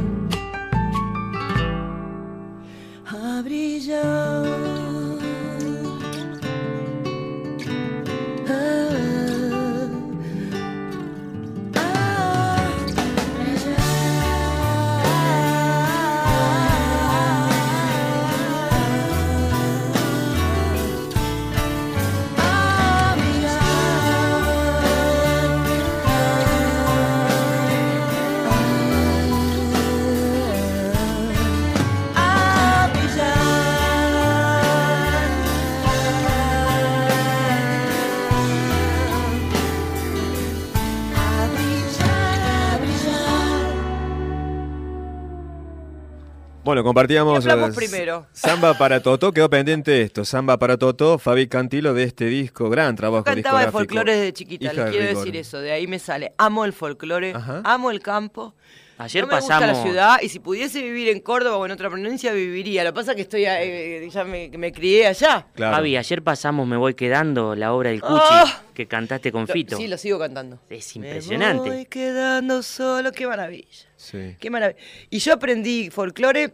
Bueno, 46.76 46.84
compartíamos. 46.84 47.46
primero? 47.74 48.28
Samba 48.34 48.74
para 48.74 49.00
Toto, 49.00 49.32
quedó 49.32 49.50
pendiente 49.50 50.02
esto. 50.02 50.26
Samba 50.26 50.58
para 50.58 50.76
Toto, 50.76 51.18
Fabi 51.18 51.48
Cantilo 51.48 51.94
de 51.94 52.04
este 52.04 52.26
disco, 52.26 52.70
gran 52.70 52.98
trabajo 52.98 53.24
Yo 53.26 53.34
cantaba 53.34 53.64
el 53.64 53.72
folclore 53.72 54.14
desde 54.14 54.34
chiquita, 54.34 54.74
le 54.74 54.92
quiero 54.92 55.06
decir 55.06 55.38
eso, 55.38 55.60
de 55.60 55.72
ahí 55.72 55.88
me 55.88 56.00
sale. 56.00 56.34
Amo 56.38 56.66
el 56.66 56.74
folclore, 56.74 57.34
amo 57.64 57.92
el 57.92 58.02
campo. 58.02 58.56
Ayer 58.98 59.24
no 59.24 59.28
me 59.28 59.36
pasamos. 59.36 59.70
Gusta 59.70 59.74
la 59.74 59.84
ciudad 59.84 60.18
y 60.22 60.30
si 60.30 60.40
pudiese 60.40 60.82
vivir 60.82 61.10
en 61.10 61.20
Córdoba 61.20 61.58
o 61.58 61.66
en 61.66 61.72
otra 61.72 61.90
provincia 61.90 62.32
viviría. 62.34 62.84
Lo 62.84 62.92
que 62.92 62.96
pasa 62.96 63.12
es 63.12 63.16
que 63.16 63.22
estoy 63.24 63.46
eh, 63.46 64.08
ya 64.12 64.24
me, 64.24 64.50
me, 64.50 64.72
crié 64.72 65.08
allá. 65.08 65.48
Claro. 65.54 65.84
ayer 65.84 66.24
pasamos 66.24 66.68
Me 66.68 66.78
voy 66.78 66.94
quedando 66.94 67.56
la 67.56 67.74
obra 67.74 67.90
del 67.90 68.02
Cuchi 68.02 68.22
ah. 68.22 68.62
que 68.74 68.86
cantaste 68.88 69.32
con 69.32 69.48
Fito. 69.48 69.78
sí, 69.78 69.88
lo 69.88 69.98
sigo 69.98 70.20
cantando. 70.20 70.60
Es 70.70 70.96
impresionante. 70.96 71.70
Me 71.70 71.76
voy 71.76 71.86
quedando 71.86 72.64
solo, 72.64 73.12
qué 73.12 73.28
maravilla. 73.28 73.86
Sí. 73.96 74.36
Qué 74.40 74.50
maravilla. 74.50 74.80
Y 75.10 75.20
yo 75.20 75.34
aprendí 75.34 75.90
folclore 75.90 76.54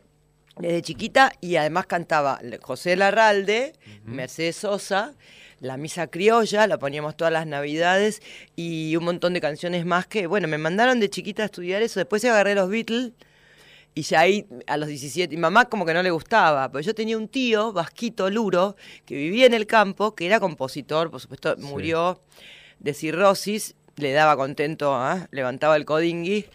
desde 0.61 0.81
chiquita 0.81 1.33
y 1.41 1.55
además 1.55 1.85
cantaba 1.87 2.39
José 2.61 2.95
Larralde, 2.95 3.73
Mercedes 4.05 4.57
Sosa 4.57 5.15
la 5.61 5.77
misa 5.77 6.07
criolla, 6.07 6.65
la 6.65 6.79
poníamos 6.79 7.15
todas 7.15 7.31
las 7.31 7.45
navidades 7.45 8.21
y 8.55 8.95
un 8.95 9.05
montón 9.05 9.33
de 9.33 9.41
canciones 9.41 9.85
más 9.85 10.07
que, 10.07 10.25
bueno, 10.25 10.47
me 10.47 10.57
mandaron 10.57 10.99
de 10.99 11.09
chiquita 11.09 11.43
a 11.43 11.45
estudiar 11.45 11.83
eso, 11.83 11.99
después 11.99 12.25
agarré 12.25 12.55
los 12.55 12.67
Beatles 12.67 13.11
y 13.93 14.01
ya 14.01 14.21
ahí 14.21 14.47
a 14.65 14.77
los 14.77 14.89
17, 14.89 15.33
y 15.33 15.37
mamá 15.37 15.65
como 15.65 15.85
que 15.85 15.93
no 15.93 16.01
le 16.01 16.09
gustaba, 16.09 16.71
pero 16.71 16.81
yo 16.81 16.95
tenía 16.95 17.15
un 17.15 17.27
tío, 17.27 17.73
Vasquito 17.73 18.29
Luro, 18.31 18.75
que 19.05 19.15
vivía 19.15 19.45
en 19.45 19.53
el 19.53 19.67
campo, 19.67 20.15
que 20.15 20.25
era 20.25 20.39
compositor, 20.39 21.11
por 21.11 21.19
supuesto, 21.19 21.55
murió 21.57 22.19
de 22.79 22.95
cirrosis 22.95 23.75
le 23.97 24.13
daba 24.13 24.35
contento, 24.35 24.93
¿ah? 24.95 25.27
levantaba 25.31 25.75
el 25.75 25.85
codingui. 25.85 26.45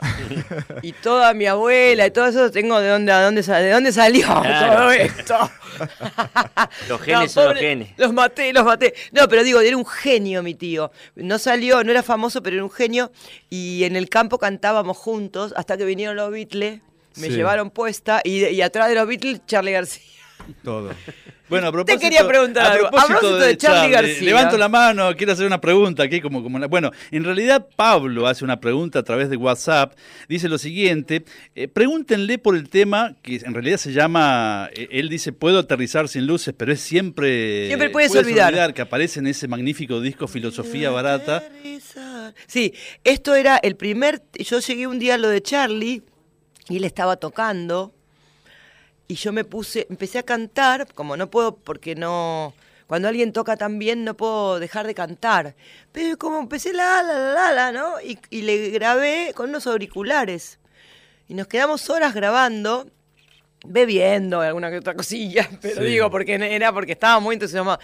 y 0.83 0.93
toda 0.93 1.35
mi 1.35 1.47
abuela 1.47 2.07
y 2.07 2.11
todo 2.11 2.27
eso 2.27 2.51
tengo 2.51 2.81
de 2.81 2.89
dónde, 2.89 3.13
a 3.13 3.23
dónde, 3.23 3.43
de 3.43 3.71
dónde 3.71 3.93
salió 3.93 4.27
todo 4.43 4.91
esto. 4.91 5.51
los 6.89 7.01
genes 7.01 7.33
son 7.33 7.51
los 7.51 7.59
genes. 7.59 7.91
Los 7.97 8.13
maté, 8.13 8.53
los 8.53 8.65
maté. 8.65 8.95
No, 9.13 9.29
pero 9.29 9.45
digo, 9.45 9.61
era 9.61 9.77
un 9.77 9.87
genio 9.87 10.43
mi 10.43 10.55
tío. 10.55 10.91
No 11.15 11.39
salió, 11.39 11.85
no 11.85 11.91
era 11.91 12.03
famoso, 12.03 12.43
pero 12.43 12.57
era 12.57 12.65
un 12.65 12.71
genio. 12.71 13.13
Y 13.51 13.85
en 13.85 13.97
el 13.97 14.09
campo 14.09 14.39
cantábamos 14.39 14.97
juntos 14.97 15.53
hasta 15.57 15.77
que 15.77 15.85
vinieron 15.85 16.17
los 16.17 16.31
Beatles. 16.31 16.81
Me 17.17 17.31
llevaron 17.31 17.71
puesta 17.71 18.21
y, 18.25 18.45
y 18.45 18.61
atrás 18.61 18.91
de 18.91 18.95
los 18.95 19.07
Beatles, 19.07 19.41
Charlie 19.47 19.73
García. 19.73 20.16
Todo. 20.63 20.91
Bueno, 21.49 21.69
a 21.69 21.73
propósito, 21.73 22.01
Te 22.01 22.05
quería 22.05 22.27
preguntar 22.27 22.73
a 22.73 22.79
propósito, 22.79 23.39
de, 23.39 23.57
Charlie, 23.57 23.93
García. 23.93 24.23
Levanto 24.23 24.59
la 24.59 24.69
mano, 24.69 25.15
quiero 25.17 25.33
hacer 25.33 25.47
una 25.47 25.61
pregunta 25.61 26.03
aquí 26.03 26.21
como, 26.21 26.43
como 26.43 26.59
bueno, 26.69 26.91
en 27.11 27.25
realidad 27.25 27.69
Pablo 27.77 28.27
hace 28.27 28.45
una 28.45 28.59
pregunta 28.59 28.99
a 28.99 29.03
través 29.03 29.31
de 29.31 29.37
WhatsApp, 29.37 29.97
dice 30.29 30.49
lo 30.49 30.59
siguiente, 30.59 31.25
eh, 31.55 31.69
pregúntenle 31.69 32.39
por 32.39 32.57
el 32.57 32.69
tema 32.69 33.15
que 33.23 33.37
en 33.37 33.55
realidad 33.55 33.77
se 33.77 33.93
llama, 33.93 34.69
eh, 34.75 34.89
él 34.91 35.09
dice, 35.09 35.33
puedo 35.33 35.61
aterrizar 35.61 36.09
sin 36.09 36.27
luces, 36.27 36.53
pero 36.57 36.73
es 36.73 36.81
siempre... 36.81 37.67
Siempre 37.69 37.91
puedes, 37.91 38.15
olvidar. 38.15 38.75
Que 38.75 38.83
aparece 38.83 39.21
en 39.21 39.29
ese 39.29 39.47
magnífico 39.47 40.01
disco 40.01 40.27
Filosofía 40.27 40.91
Barata. 40.91 41.45
Sí, 42.47 42.75
esto 43.05 43.35
era 43.35 43.57
el 43.59 43.77
primer, 43.77 44.23
yo 44.35 44.59
llegué 44.59 44.87
un 44.87 44.99
día 44.99 45.15
a 45.15 45.19
lo 45.19 45.29
de 45.29 45.41
Charlie 45.41 46.03
y 46.69 46.79
él 46.79 46.85
estaba 46.85 47.17
tocando 47.17 47.96
y 49.09 49.15
yo 49.15 49.33
me 49.33 49.45
puse, 49.45 49.87
empecé 49.91 50.19
a 50.19 50.23
cantar, 50.23 50.93
como 50.95 51.17
no 51.17 51.31
puedo, 51.31 51.57
porque 51.57 51.95
no, 51.95 52.55
cuando 52.87 53.09
alguien 53.09 53.33
toca 53.33 53.57
tan 53.57 53.79
bien 53.79 54.05
no 54.05 54.17
puedo 54.17 54.59
dejar 54.59 54.87
de 54.87 54.95
cantar. 54.95 55.55
Pero 55.93 56.17
como 56.19 56.39
empecé 56.39 56.73
la, 56.73 57.03
la, 57.03 57.19
la, 57.33 57.53
la, 57.53 57.73
¿no? 57.73 58.01
Y, 58.01 58.19
y 58.31 58.43
le 58.43 58.71
grabé 58.71 59.33
con 59.35 59.51
unos 59.51 59.67
auriculares. 59.67 60.59
Y 61.29 61.35
nos 61.35 61.49
quedamos 61.49 61.91
horas 61.91 62.15
grabando, 62.15 62.87
bebiendo 63.65 64.41
alguna 64.41 64.71
que 64.71 64.79
otra 64.79 64.95
cosilla, 64.95 65.49
pero 65.61 65.83
digo, 65.83 66.11
porque 66.11 66.35
era 66.35 66.73
porque 66.73 66.93
estaba 66.93 67.21
muy 67.21 67.35
entusiasmado. 67.35 67.79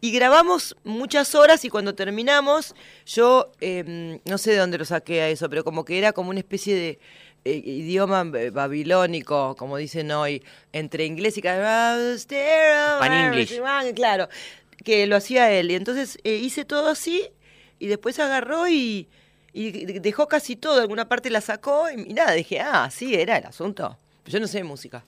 Y 0.00 0.12
grabamos 0.12 0.76
muchas 0.84 1.34
horas 1.34 1.64
y 1.64 1.70
cuando 1.70 1.94
terminamos, 1.94 2.74
yo 3.04 3.50
em, 3.60 4.20
no 4.24 4.38
sé 4.38 4.52
de 4.52 4.58
dónde 4.58 4.78
lo 4.78 4.84
saqué 4.84 5.22
a 5.22 5.28
eso, 5.28 5.50
pero 5.50 5.64
como 5.64 5.84
que 5.84 5.98
era 5.98 6.12
como 6.12 6.30
una 6.30 6.38
especie 6.38 6.76
de 6.76 6.98
eh, 7.44 7.62
idioma 7.64 8.30
eh, 8.34 8.50
babilónico, 8.50 9.54
como 9.56 9.76
dicen 9.76 10.10
hoy, 10.10 10.42
entre 10.72 11.06
inglés 11.06 11.38
y 11.38 11.42
Pan 11.42 13.12
English. 13.12 13.60
Claro, 13.94 14.28
que 14.84 15.06
lo 15.06 15.16
hacía 15.16 15.50
él. 15.52 15.70
Y 15.70 15.74
entonces 15.74 16.18
eh, 16.24 16.34
hice 16.34 16.64
todo 16.64 16.88
así 16.88 17.28
y 17.78 17.86
después 17.86 18.18
agarró 18.18 18.68
y, 18.68 19.08
dejó 19.52 20.28
casi 20.28 20.56
todo. 20.56 20.80
Alguna 20.80 21.08
parte 21.08 21.30
la 21.30 21.40
sacó 21.40 21.90
y, 21.90 22.12
nada, 22.12 22.32
dije, 22.32 22.60
ah, 22.60 22.90
sí, 22.90 23.14
era 23.14 23.38
el 23.38 23.46
asunto. 23.46 23.98
Yo 24.26 24.40
no 24.40 24.46
sé 24.46 24.58
de 24.58 24.64
música. 24.64 25.04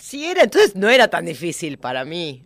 Sí 0.00 0.26
era, 0.26 0.42
entonces 0.42 0.74
no 0.74 0.90
era 0.90 1.08
tan 1.08 1.24
difícil 1.24 1.78
para 1.78 2.04
mí. 2.04 2.44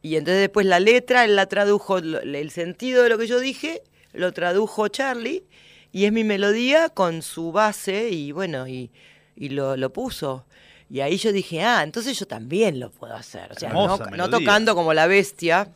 Y 0.00 0.16
entonces 0.16 0.40
después 0.40 0.66
la 0.66 0.80
letra, 0.80 1.24
él 1.24 1.36
la 1.36 1.46
tradujo, 1.46 1.98
el 1.98 2.50
sentido 2.50 3.04
de 3.04 3.10
lo 3.10 3.18
que 3.18 3.26
yo 3.26 3.38
dije, 3.38 3.82
lo 4.12 4.32
tradujo 4.32 4.88
Charlie 4.88 5.44
y 5.92 6.06
es 6.06 6.12
mi 6.12 6.24
melodía 6.24 6.88
con 6.88 7.20
su 7.20 7.52
base 7.52 8.08
y 8.10 8.32
bueno, 8.32 8.66
y, 8.66 8.90
y 9.36 9.50
lo, 9.50 9.76
lo, 9.76 9.92
puso. 9.92 10.46
Y 10.88 11.00
ahí 11.00 11.18
yo 11.18 11.32
dije, 11.32 11.62
ah, 11.62 11.82
entonces 11.82 12.18
yo 12.18 12.26
también 12.26 12.80
lo 12.80 12.90
puedo 12.90 13.14
hacer. 13.14 13.52
O 13.52 13.54
sea, 13.54 13.72
no, 13.72 14.30
tocando 14.30 14.74
como 14.74 14.94
la 14.94 15.06
bestia, 15.06 15.68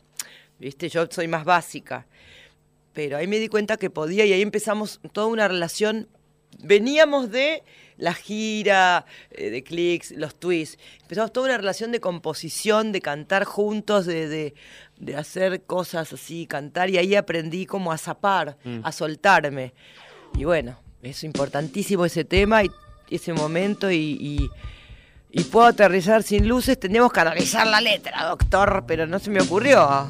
¿viste? 0.59 0.88
Yo 0.88 1.07
soy 1.11 1.29
más 1.29 1.44
básica. 1.44 2.07
Pero 2.94 3.18
ahí 3.18 3.26
me 3.26 3.38
di 3.38 3.48
cuenta 3.48 3.76
que 3.76 3.90
podía 3.90 4.24
y 4.24 4.33
ahí 4.33 4.40
empezamos 4.40 5.00
toda 5.12 5.26
una 5.26 5.48
relación. 5.48 6.09
Veníamos 6.61 7.31
de 7.31 7.62
la 7.98 8.14
gira, 8.14 9.05
eh, 9.31 9.50
de 9.50 9.62
clics, 9.62 10.12
los 10.12 10.35
twists. 10.35 10.79
Empezamos 11.02 11.31
toda 11.33 11.46
una 11.46 11.59
relación 11.59 11.92
de 11.92 12.00
composición, 12.00 12.92
de 12.92 13.02
cantar 13.02 13.44
juntos, 13.44 14.07
de, 14.07 14.29
de, 14.29 14.55
de 14.98 15.16
hacer 15.16 15.62
cosas 15.62 16.11
así, 16.14 16.46
cantar. 16.46 16.88
Y 16.88 16.96
ahí 16.96 17.14
aprendí 17.14 17.66
como 17.66 17.92
a 17.92 17.98
zapar, 17.98 18.57
mm. 18.64 18.81
a 18.83 18.92
soltarme. 18.92 19.74
Y 20.37 20.44
bueno, 20.44 20.77
es 21.03 21.25
importantísimo 21.25 22.05
ese 22.05 22.25
tema 22.25 22.62
y 22.62 22.70
ese 23.11 23.33
momento 23.33 23.90
y, 23.90 24.51
y, 25.31 25.44
puedo 25.44 25.66
aterrizar 25.66 26.22
sin 26.22 26.49
luces. 26.49 26.79
Tenemos 26.79 27.12
que 27.12 27.20
analizar 27.20 27.66
la 27.66 27.81
letra, 27.81 28.25
doctor, 28.25 28.85
pero 28.87 29.07
no 29.07 29.18
se 29.18 29.31
me 29.31 29.40
ocurrió. 29.40 30.09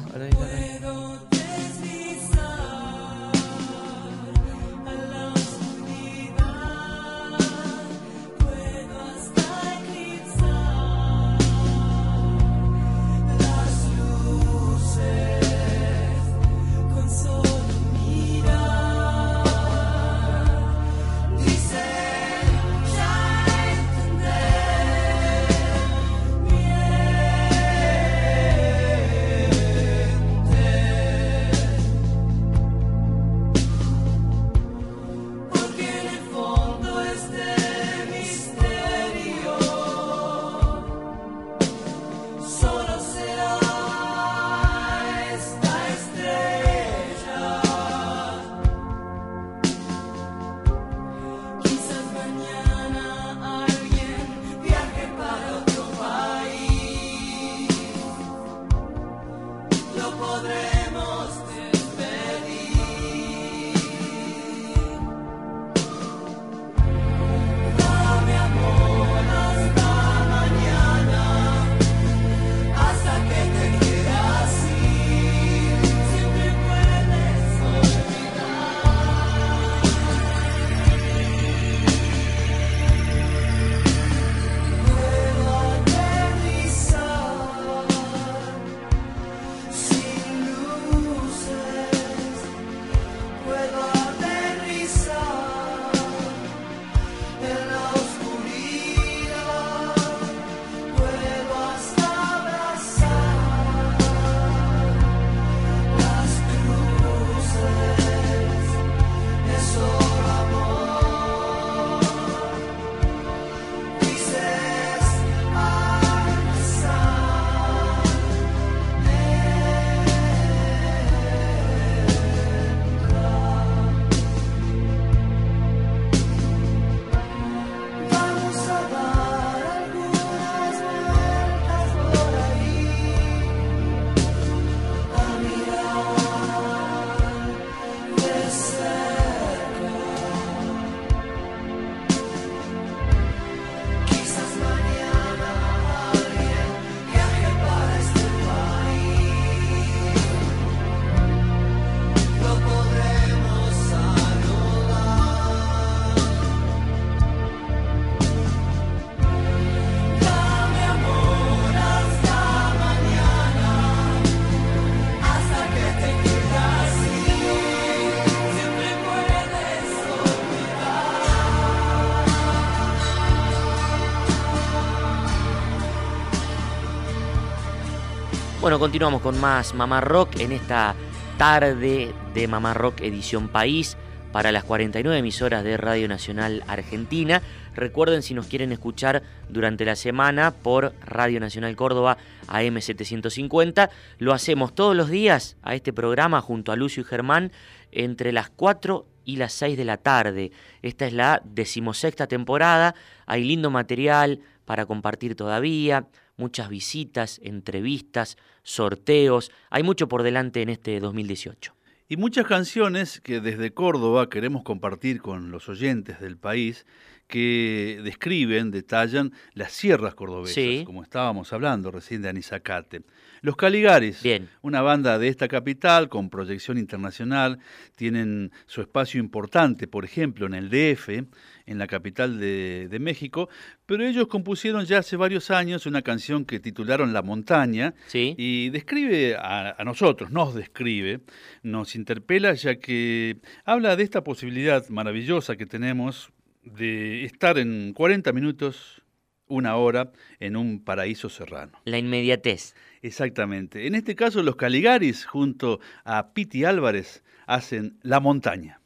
Bueno, 178.67 178.79
continuamos 178.79 179.21
con 179.21 179.39
más 179.39 179.73
Mamá 179.73 180.01
Rock 180.01 180.41
en 180.41 180.51
esta 180.51 180.93
tarde 181.37 182.13
de 182.33 182.47
Mamá 182.49 182.73
Rock 182.73 182.99
Edición 182.99 183.47
País 183.47 183.95
para 184.33 184.51
las 184.51 184.65
49 184.65 185.17
emisoras 185.17 185.63
de 185.63 185.77
Radio 185.77 186.09
Nacional 186.09 186.65
Argentina. 186.67 187.41
Recuerden 187.75 188.23
si 188.23 188.33
nos 188.33 188.47
quieren 188.47 188.73
escuchar 188.73 189.23
durante 189.47 189.85
la 189.85 189.95
semana 189.95 190.51
por 190.51 190.93
Radio 190.99 191.39
Nacional 191.39 191.77
Córdoba 191.77 192.17
AM750. 192.47 193.89
Lo 194.17 194.33
hacemos 194.33 194.75
todos 194.75 194.97
los 194.97 195.09
días 195.09 195.55
a 195.61 195.73
este 195.73 195.93
programa 195.93 196.41
junto 196.41 196.73
a 196.73 196.75
Lucio 196.75 197.03
y 197.03 197.05
Germán 197.05 197.53
entre 197.93 198.33
las 198.33 198.49
4 198.49 199.07
y 199.23 199.37
las 199.37 199.53
6 199.53 199.77
de 199.77 199.85
la 199.85 199.95
tarde. 199.95 200.51
Esta 200.81 201.05
es 201.05 201.13
la 201.13 201.41
decimosexta 201.45 202.27
temporada. 202.27 202.95
Hay 203.27 203.45
lindo 203.45 203.71
material 203.71 204.41
para 204.65 204.85
compartir 204.85 205.35
todavía, 205.35 206.07
muchas 206.37 206.69
visitas, 206.69 207.39
entrevistas, 207.43 208.37
sorteos. 208.63 209.51
Hay 209.69 209.83
mucho 209.83 210.07
por 210.07 210.23
delante 210.23 210.61
en 210.61 210.69
este 210.69 210.99
2018. 210.99 211.73
Y 212.09 212.15
muchas 212.15 212.45
canciones 212.45 213.19
que 213.19 213.41
desde 213.41 213.73
Córdoba 213.73 214.29
queremos 214.29 214.63
compartir 214.63 215.21
con 215.21 215.51
los 215.51 215.67
oyentes 215.67 216.21
del 216.21 216.37
país 216.37 216.85
que 217.27 217.99
describen, 218.03 218.71
detallan 218.71 219.33
las 219.53 219.73
sierras 219.73 220.15
cordobesas, 220.15 220.85
como 220.85 221.03
estábamos 221.03 221.51
hablando 221.51 221.91
recién 221.91 222.21
de 222.21 222.29
Anizacate. 222.29 223.01
Los 223.41 223.57
Caligaris, 223.57 224.23
una 224.61 224.81
banda 224.81 225.19
de 225.19 225.27
esta 225.27 225.47
capital 225.47 226.07
con 226.09 226.29
proyección 226.29 226.77
internacional, 226.77 227.59
tienen 227.95 228.51
su 228.65 228.81
espacio 228.81 229.19
importante, 229.19 229.87
por 229.87 230.05
ejemplo, 230.05 230.45
en 230.45 230.53
el 230.53 230.69
DF, 230.69 231.27
en 231.67 231.77
la 231.77 231.85
capital 231.85 232.39
de, 232.39 232.97
México, 232.99 233.49
pero 233.85 234.03
ellos 234.03 234.27
compusieron 234.27 234.85
ya 234.85 234.99
hace 234.99 235.17
varios 235.17 235.51
años 235.51 235.85
una 235.85 236.01
canción 236.01 236.45
que 236.45 236.59
titularon 236.59 237.13
La 237.13 237.21
Montaña 237.21 237.93
y 238.11 238.69
describe 238.69 239.35
a, 239.35 239.75
a 239.77 239.83
nosotros, 239.83 240.31
nos 240.31 240.55
describe, 240.55 241.19
nos 241.61 241.95
interpela, 241.95 242.53
ya 242.53 242.79
que 242.79 243.37
habla 243.65 243.95
de 243.95 244.03
esta 244.03 244.23
posibilidad 244.23 244.87
maravillosa 244.89 245.55
que 245.57 245.67
tenemos 245.67 246.31
de 246.63 247.25
estar 247.25 247.57
en 247.57 247.93
40 247.93 248.33
minutos, 248.33 249.03
una 249.47 249.75
hora, 249.75 250.11
en 250.39 250.55
un 250.55 250.83
paraíso 250.83 251.29
serrano. 251.29 251.79
La 251.85 251.97
inmediatez. 251.97 252.73
Exactamente. 253.01 253.87
En 253.87 253.95
este 253.95 254.15
caso, 254.15 254.43
los 254.43 254.55
Caligaris, 254.55 255.25
junto 255.25 255.79
a 256.03 256.33
Piti 256.33 256.65
Álvarez, 256.65 257.23
hacen 257.45 257.97
La 258.01 258.19
Montaña. 258.19 258.81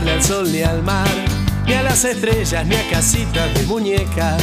Cantarle 0.00 0.12
al 0.12 0.22
sol 0.22 0.52
ni 0.52 0.62
al 0.62 0.82
mar 0.82 1.08
ni 1.66 1.74
a 1.74 1.82
las 1.82 2.04
estrellas, 2.04 2.66
ni 2.66 2.74
a 2.74 2.90
casitas 2.90 3.52
de 3.54 3.62
muñecas. 3.64 4.42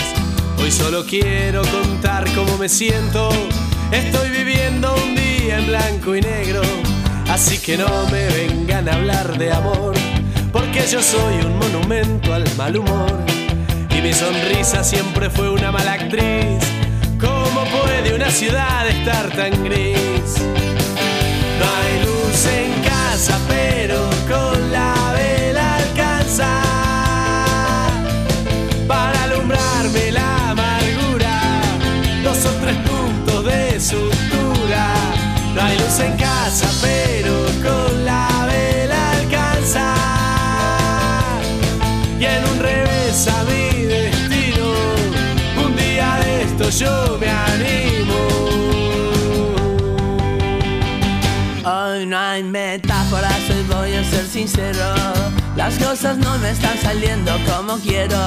Hoy 0.59 0.71
solo 0.71 1.05
quiero 1.05 1.61
contar 1.63 2.25
cómo 2.33 2.57
me 2.57 2.69
siento. 2.69 3.29
Estoy 3.91 4.29
viviendo 4.29 4.95
un 4.95 5.15
día 5.15 5.57
en 5.57 5.67
blanco 5.67 6.15
y 6.15 6.21
negro, 6.21 6.61
así 7.29 7.57
que 7.57 7.77
no 7.77 7.87
me 8.11 8.27
vengan 8.27 8.87
a 8.87 8.93
hablar 8.93 9.37
de 9.37 9.51
amor, 9.51 9.93
porque 10.53 10.85
yo 10.87 11.01
soy 11.01 11.35
un 11.45 11.57
monumento 11.57 12.33
al 12.33 12.45
mal 12.55 12.77
humor. 12.77 13.17
Y 13.89 14.01
mi 14.01 14.13
sonrisa 14.13 14.83
siempre 14.83 15.29
fue 15.29 15.49
una 15.49 15.71
mala 15.71 15.93
actriz. 15.93 16.63
¿Cómo 17.19 17.65
puede 17.81 18.13
una 18.13 18.29
ciudad 18.29 18.87
estar 18.87 19.35
tan 19.35 19.63
gris? 19.63 20.37
No 21.59 21.65
hay 21.75 22.05
luz 22.05 22.45
en 22.45 22.83
casa, 22.83 23.37
pero 23.49 24.09
con 24.29 24.56
alcanza. 26.39 26.67
la 30.11 30.51
amargura, 30.51 31.41
dos 32.23 32.45
o 32.45 32.49
tres 32.61 32.77
puntos 32.77 33.45
de 33.45 33.79
sutura. 33.79 34.93
No 35.55 35.61
hay 35.61 35.77
luz 35.77 35.99
en 35.99 36.15
casa, 36.17 36.69
pero 36.81 37.33
con 37.63 38.05
la 38.05 38.47
vela 38.47 39.11
alcanza. 39.11 39.95
Y 42.19 42.25
en 42.25 42.43
un 42.51 42.59
revés 42.59 43.27
a 43.27 43.43
mi 43.43 43.83
destino, 43.85 44.65
un 45.65 45.75
día 45.75 46.19
de 46.23 46.43
esto 46.43 46.69
yo 46.69 47.17
me 47.19 47.29
animo. 47.29 48.19
Hoy 51.65 52.05
no 52.05 52.17
hay 52.17 52.43
metáforas, 52.43 53.49
hoy 53.49 53.63
voy 53.75 53.95
a 53.95 54.03
ser 54.03 54.25
sincero. 54.25 55.36
Las 55.67 55.79
cosas 55.79 56.17
no 56.17 56.37
me 56.37 56.51
están 56.51 56.77
saliendo 56.77 57.33
como 57.45 57.77
quiero. 57.79 58.17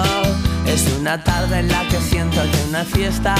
Es 0.66 0.86
una 1.00 1.24
tarde 1.24 1.60
en 1.60 1.68
la 1.68 1.88
que 1.88 1.98
siento 1.98 2.38
que 2.42 2.68
una 2.68 2.84
fiesta 2.84 3.34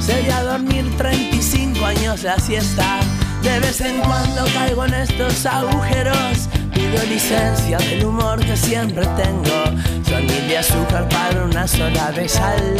sería 0.00 0.44
dormir 0.44 0.88
35 0.96 1.84
años 1.84 2.22
la 2.22 2.38
siesta. 2.38 3.00
De 3.42 3.58
vez 3.58 3.80
en 3.80 3.98
cuando 4.02 4.44
caigo 4.54 4.84
en 4.84 4.94
estos 4.94 5.44
agujeros. 5.46 6.48
Pido 6.72 7.02
licencia 7.08 7.78
del 7.78 8.04
humor 8.04 8.38
que 8.38 8.56
siempre 8.56 9.04
tengo. 9.16 9.64
Mil 10.16 10.48
de 10.48 10.58
azúcar 10.58 11.08
para 11.08 11.42
una 11.42 11.66
sola 11.66 12.12
de 12.12 12.28
sal. 12.28 12.76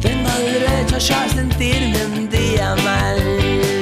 Tengo 0.00 0.30
derecho 0.38 0.96
yo 0.96 1.14
a 1.14 1.28
sentirme 1.28 2.06
un 2.06 2.30
día 2.30 2.74
mal. 2.76 3.75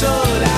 sola. 0.00 0.49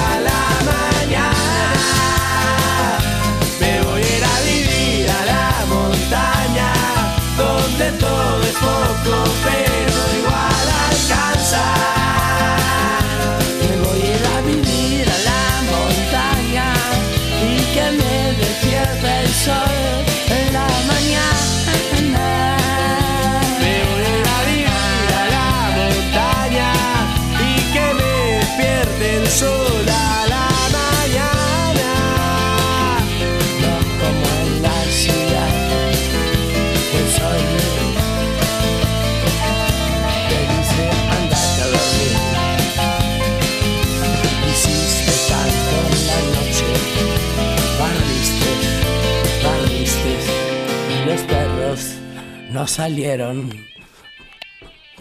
Salieron. 52.72 53.50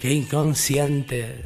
Qué 0.01 0.11
inconsciente. 0.11 1.45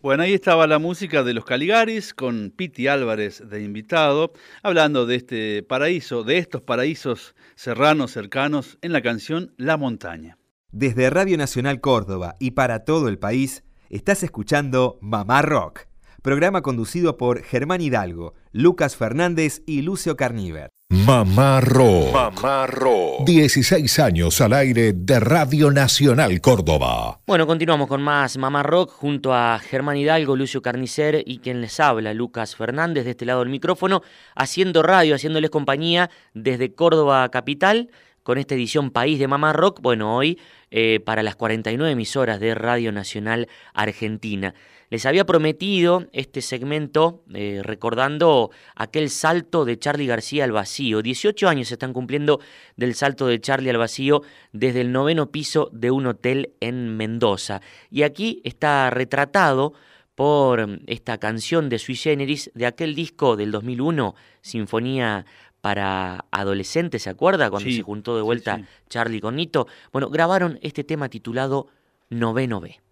Bueno, 0.00 0.22
ahí 0.22 0.32
estaba 0.32 0.66
la 0.66 0.78
música 0.78 1.22
de 1.22 1.34
los 1.34 1.44
Caligaris 1.44 2.14
con 2.14 2.52
Piti 2.56 2.86
Álvarez 2.86 3.42
de 3.46 3.62
invitado, 3.62 4.32
hablando 4.62 5.04
de 5.04 5.16
este 5.16 5.62
paraíso, 5.62 6.22
de 6.22 6.38
estos 6.38 6.62
paraísos 6.62 7.34
serranos 7.54 8.12
cercanos 8.12 8.78
en 8.80 8.92
la 8.92 9.02
canción 9.02 9.52
La 9.58 9.76
Montaña. 9.76 10.38
Desde 10.72 11.10
Radio 11.10 11.36
Nacional 11.36 11.80
Córdoba 11.82 12.36
y 12.40 12.52
para 12.52 12.84
todo 12.84 13.08
el 13.08 13.18
país, 13.18 13.62
estás 13.90 14.22
escuchando 14.22 14.98
Mamá 15.02 15.42
Rock, 15.42 15.80
programa 16.22 16.62
conducido 16.62 17.18
por 17.18 17.42
Germán 17.42 17.82
Hidalgo, 17.82 18.32
Lucas 18.52 18.96
Fernández 18.96 19.62
y 19.66 19.82
Lucio 19.82 20.16
Carníver. 20.16 20.70
Mamá 20.88 21.60
Rock. 21.60 23.24
16 23.26 23.98
años 23.98 24.40
al 24.40 24.52
aire 24.52 24.92
de 24.92 25.18
Radio 25.18 25.72
Nacional 25.72 26.40
Córdoba. 26.40 27.18
Bueno, 27.26 27.44
continuamos 27.44 27.88
con 27.88 28.00
más 28.02 28.36
Mamá 28.36 28.62
Rock 28.62 28.92
junto 28.92 29.34
a 29.34 29.58
Germán 29.58 29.96
Hidalgo, 29.96 30.36
Lucio 30.36 30.62
Carnicer 30.62 31.24
y 31.26 31.38
quien 31.38 31.60
les 31.60 31.80
habla, 31.80 32.14
Lucas 32.14 32.54
Fernández, 32.54 33.04
de 33.04 33.10
este 33.10 33.24
lado 33.24 33.40
del 33.40 33.48
micrófono, 33.48 34.02
haciendo 34.36 34.84
radio, 34.84 35.16
haciéndoles 35.16 35.50
compañía 35.50 36.08
desde 36.34 36.72
Córdoba 36.72 37.28
Capital 37.30 37.90
con 38.22 38.38
esta 38.38 38.54
edición 38.54 38.90
País 38.90 39.18
de 39.18 39.26
Mamá 39.26 39.52
Rock, 39.52 39.80
bueno, 39.80 40.16
hoy 40.16 40.38
eh, 40.70 41.00
para 41.04 41.22
las 41.22 41.36
49 41.36 41.92
emisoras 41.92 42.38
de 42.38 42.54
Radio 42.54 42.92
Nacional 42.92 43.48
Argentina. 43.74 44.54
Les 44.88 45.04
había 45.04 45.26
prometido 45.26 46.06
este 46.12 46.42
segmento 46.42 47.24
eh, 47.34 47.60
recordando 47.62 48.50
aquel 48.74 49.10
salto 49.10 49.64
de 49.64 49.78
Charlie 49.78 50.06
García 50.06 50.44
al 50.44 50.52
vacío. 50.52 51.02
18 51.02 51.48
años 51.48 51.68
se 51.68 51.74
están 51.74 51.92
cumpliendo 51.92 52.40
del 52.76 52.94
salto 52.94 53.26
de 53.26 53.40
Charlie 53.40 53.70
al 53.70 53.78
vacío 53.78 54.22
desde 54.52 54.82
el 54.82 54.92
noveno 54.92 55.30
piso 55.30 55.70
de 55.72 55.90
un 55.90 56.06
hotel 56.06 56.52
en 56.60 56.96
Mendoza. 56.96 57.60
Y 57.90 58.02
aquí 58.02 58.40
está 58.44 58.90
retratado 58.90 59.74
por 60.14 60.80
esta 60.86 61.18
canción 61.18 61.68
de 61.68 61.78
Sui 61.78 61.94
Generis 61.94 62.50
de 62.54 62.66
aquel 62.66 62.94
disco 62.94 63.36
del 63.36 63.50
2001, 63.50 64.14
Sinfonía 64.40 65.26
para 65.60 66.24
adolescentes, 66.30 67.02
¿se 67.02 67.10
acuerda? 67.10 67.50
Cuando 67.50 67.70
se 67.70 67.82
juntó 67.82 68.16
de 68.16 68.22
vuelta 68.22 68.62
Charlie 68.88 69.20
con 69.20 69.34
Nito. 69.34 69.66
Bueno, 69.92 70.08
grabaron 70.08 70.58
este 70.62 70.84
tema 70.84 71.08
titulado 71.08 71.66
Noveno 72.08 72.60
B. 72.60 72.85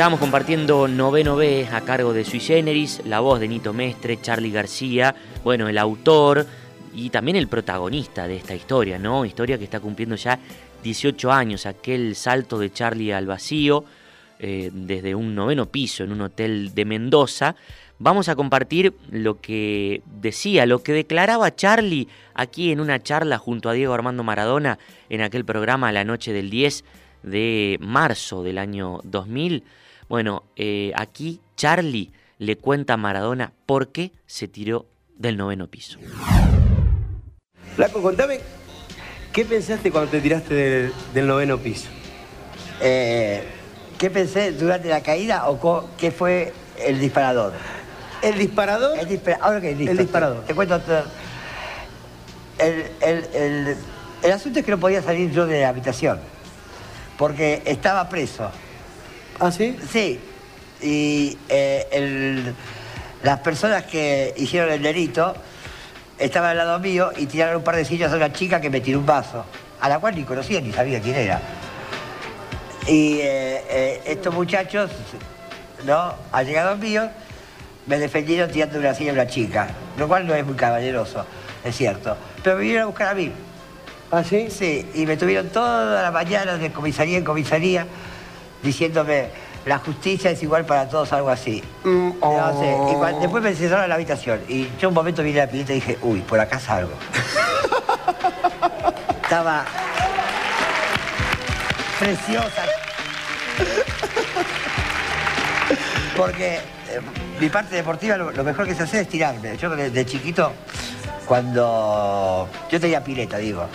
Estábamos 0.00 0.20
compartiendo 0.20 0.88
Noveno 0.88 1.36
B 1.36 1.68
a 1.70 1.82
cargo 1.82 2.14
de 2.14 2.24
Sui 2.24 2.40
Generis, 2.40 3.02
la 3.04 3.20
voz 3.20 3.38
de 3.38 3.48
Nito 3.48 3.74
Mestre, 3.74 4.18
Charlie 4.18 4.50
García, 4.50 5.14
bueno, 5.44 5.68
el 5.68 5.76
autor 5.76 6.46
y 6.94 7.10
también 7.10 7.36
el 7.36 7.48
protagonista 7.48 8.26
de 8.26 8.36
esta 8.36 8.54
historia, 8.54 8.98
¿no? 8.98 9.26
Historia 9.26 9.58
que 9.58 9.64
está 9.64 9.78
cumpliendo 9.78 10.16
ya 10.16 10.38
18 10.82 11.30
años, 11.30 11.66
aquel 11.66 12.16
salto 12.16 12.58
de 12.58 12.72
Charlie 12.72 13.12
al 13.12 13.26
vacío 13.26 13.84
eh, 14.38 14.70
desde 14.72 15.14
un 15.14 15.34
noveno 15.34 15.66
piso 15.66 16.02
en 16.02 16.12
un 16.12 16.22
hotel 16.22 16.74
de 16.74 16.86
Mendoza. 16.86 17.54
Vamos 17.98 18.30
a 18.30 18.36
compartir 18.36 18.94
lo 19.10 19.38
que 19.42 20.00
decía, 20.06 20.64
lo 20.64 20.82
que 20.82 20.94
declaraba 20.94 21.54
Charlie 21.54 22.08
aquí 22.32 22.72
en 22.72 22.80
una 22.80 23.02
charla 23.02 23.36
junto 23.36 23.68
a 23.68 23.74
Diego 23.74 23.92
Armando 23.92 24.24
Maradona 24.24 24.78
en 25.10 25.20
aquel 25.20 25.44
programa 25.44 25.92
La 25.92 26.04
Noche 26.04 26.32
del 26.32 26.48
10 26.48 26.84
de 27.22 27.76
marzo 27.82 28.42
del 28.42 28.56
año 28.56 29.00
2000 29.04 29.62
bueno, 30.10 30.42
eh, 30.56 30.90
aquí 30.96 31.40
Charlie 31.56 32.12
le 32.38 32.58
cuenta 32.58 32.94
a 32.94 32.96
Maradona 32.96 33.52
por 33.64 33.92
qué 33.92 34.10
se 34.26 34.48
tiró 34.48 34.86
del 35.16 35.36
noveno 35.36 35.68
piso. 35.68 36.00
Flaco, 37.76 38.02
contame, 38.02 38.40
¿qué 39.32 39.44
pensaste 39.44 39.92
cuando 39.92 40.10
te 40.10 40.20
tiraste 40.20 40.92
del, 41.14 41.26
noveno 41.28 41.58
piso? 41.58 41.88
Eh, 42.80 43.44
¿Qué 43.98 44.10
pensé 44.10 44.50
durante 44.50 44.88
la 44.88 45.00
caída 45.00 45.48
o 45.48 45.88
qué 45.96 46.10
fue 46.10 46.52
el 46.84 46.98
disparador? 46.98 47.52
¿El 48.20 48.36
disparador? 48.36 48.98
El 48.98 49.20
Ahora 49.40 49.60
que 49.60 49.76
listo. 49.76 49.92
El 49.92 49.98
disparador. 49.98 50.44
Te, 50.44 50.54
cuento 50.56 50.80
todo. 50.80 51.04
El, 52.58 52.84
el, 53.00 53.76
el, 54.24 54.32
asunto 54.32 54.58
es 54.58 54.64
que 54.64 54.72
no 54.72 54.80
podía 54.80 55.02
salir 55.02 55.30
yo 55.30 55.46
de 55.46 55.60
la 55.60 55.68
habitación. 55.68 56.18
Porque 57.16 57.62
estaba 57.64 58.08
preso. 58.08 58.50
¿Ah, 59.40 59.50
sí? 59.50 59.74
Sí. 59.90 60.20
Y 60.82 61.38
eh, 61.48 62.52
las 63.22 63.40
personas 63.40 63.84
que 63.84 64.34
hicieron 64.36 64.70
el 64.70 64.82
delito 64.82 65.34
estaban 66.18 66.50
al 66.50 66.58
lado 66.58 66.78
mío 66.78 67.10
y 67.16 67.24
tiraron 67.24 67.56
un 67.56 67.64
par 67.64 67.76
de 67.76 67.86
sillas 67.86 68.12
a 68.12 68.16
una 68.16 68.30
chica 68.34 68.60
que 68.60 68.68
me 68.68 68.82
tiró 68.82 68.98
un 68.98 69.06
vaso, 69.06 69.46
a 69.80 69.88
la 69.88 69.98
cual 69.98 70.14
ni 70.14 70.24
conocía 70.24 70.60
ni 70.60 70.72
sabía 70.72 71.00
quién 71.00 71.16
era. 71.16 71.40
Y 72.86 73.14
eh, 73.20 73.64
eh, 73.70 74.02
estos 74.04 74.34
muchachos, 74.34 74.90
¿no? 75.86 76.14
Al 76.32 76.46
llegar 76.46 76.76
mío, 76.76 77.08
me 77.86 77.98
defendieron 77.98 78.50
tirando 78.50 78.78
una 78.78 78.92
silla 78.92 79.12
a 79.12 79.14
una 79.14 79.26
chica, 79.26 79.68
lo 79.96 80.06
cual 80.06 80.26
no 80.26 80.34
es 80.34 80.44
muy 80.44 80.54
caballeroso, 80.54 81.24
es 81.64 81.74
cierto. 81.74 82.14
Pero 82.42 82.56
me 82.56 82.62
vinieron 82.62 82.82
a 82.82 82.86
buscar 82.88 83.08
a 83.08 83.14
mí. 83.14 83.32
¿Ah, 84.10 84.22
sí? 84.22 84.48
Sí, 84.50 84.86
y 84.94 85.06
me 85.06 85.16
tuvieron 85.16 85.48
toda 85.48 86.02
la 86.02 86.10
mañana 86.10 86.58
de 86.58 86.70
comisaría 86.70 87.16
en 87.16 87.24
comisaría 87.24 87.86
diciéndome 88.62 89.28
la 89.66 89.78
justicia 89.78 90.30
es 90.30 90.42
igual 90.42 90.64
para 90.64 90.88
todos, 90.88 91.12
algo 91.12 91.28
así. 91.28 91.62
Mm, 91.84 92.08
y 92.08 93.20
después 93.20 93.42
me 93.42 93.50
encerraron 93.50 93.84
en 93.84 93.90
la 93.90 93.96
habitación 93.96 94.40
y 94.48 94.68
yo 94.78 94.88
un 94.88 94.94
momento 94.94 95.22
vine 95.22 95.40
a 95.40 95.46
la 95.46 95.50
pileta 95.50 95.72
y 95.72 95.76
dije, 95.76 95.98
uy, 96.02 96.20
por 96.20 96.40
acá 96.40 96.58
salgo. 96.58 96.92
Estaba 99.22 99.64
preciosa. 101.98 102.64
Porque 106.16 106.56
eh, 106.56 106.60
mi 107.38 107.48
parte 107.48 107.76
deportiva 107.76 108.16
lo, 108.16 108.44
mejor 108.44 108.66
que 108.66 108.74
se 108.74 108.84
hace 108.84 109.02
es 109.02 109.08
tirarme. 109.08 109.56
Yo 109.56 109.70
de, 109.70 110.06
chiquito, 110.06 110.52
cuando... 111.26 112.48
Yo 112.70 112.80
tenía 112.80 113.04
pileta, 113.04 113.36
digo. 113.36 113.68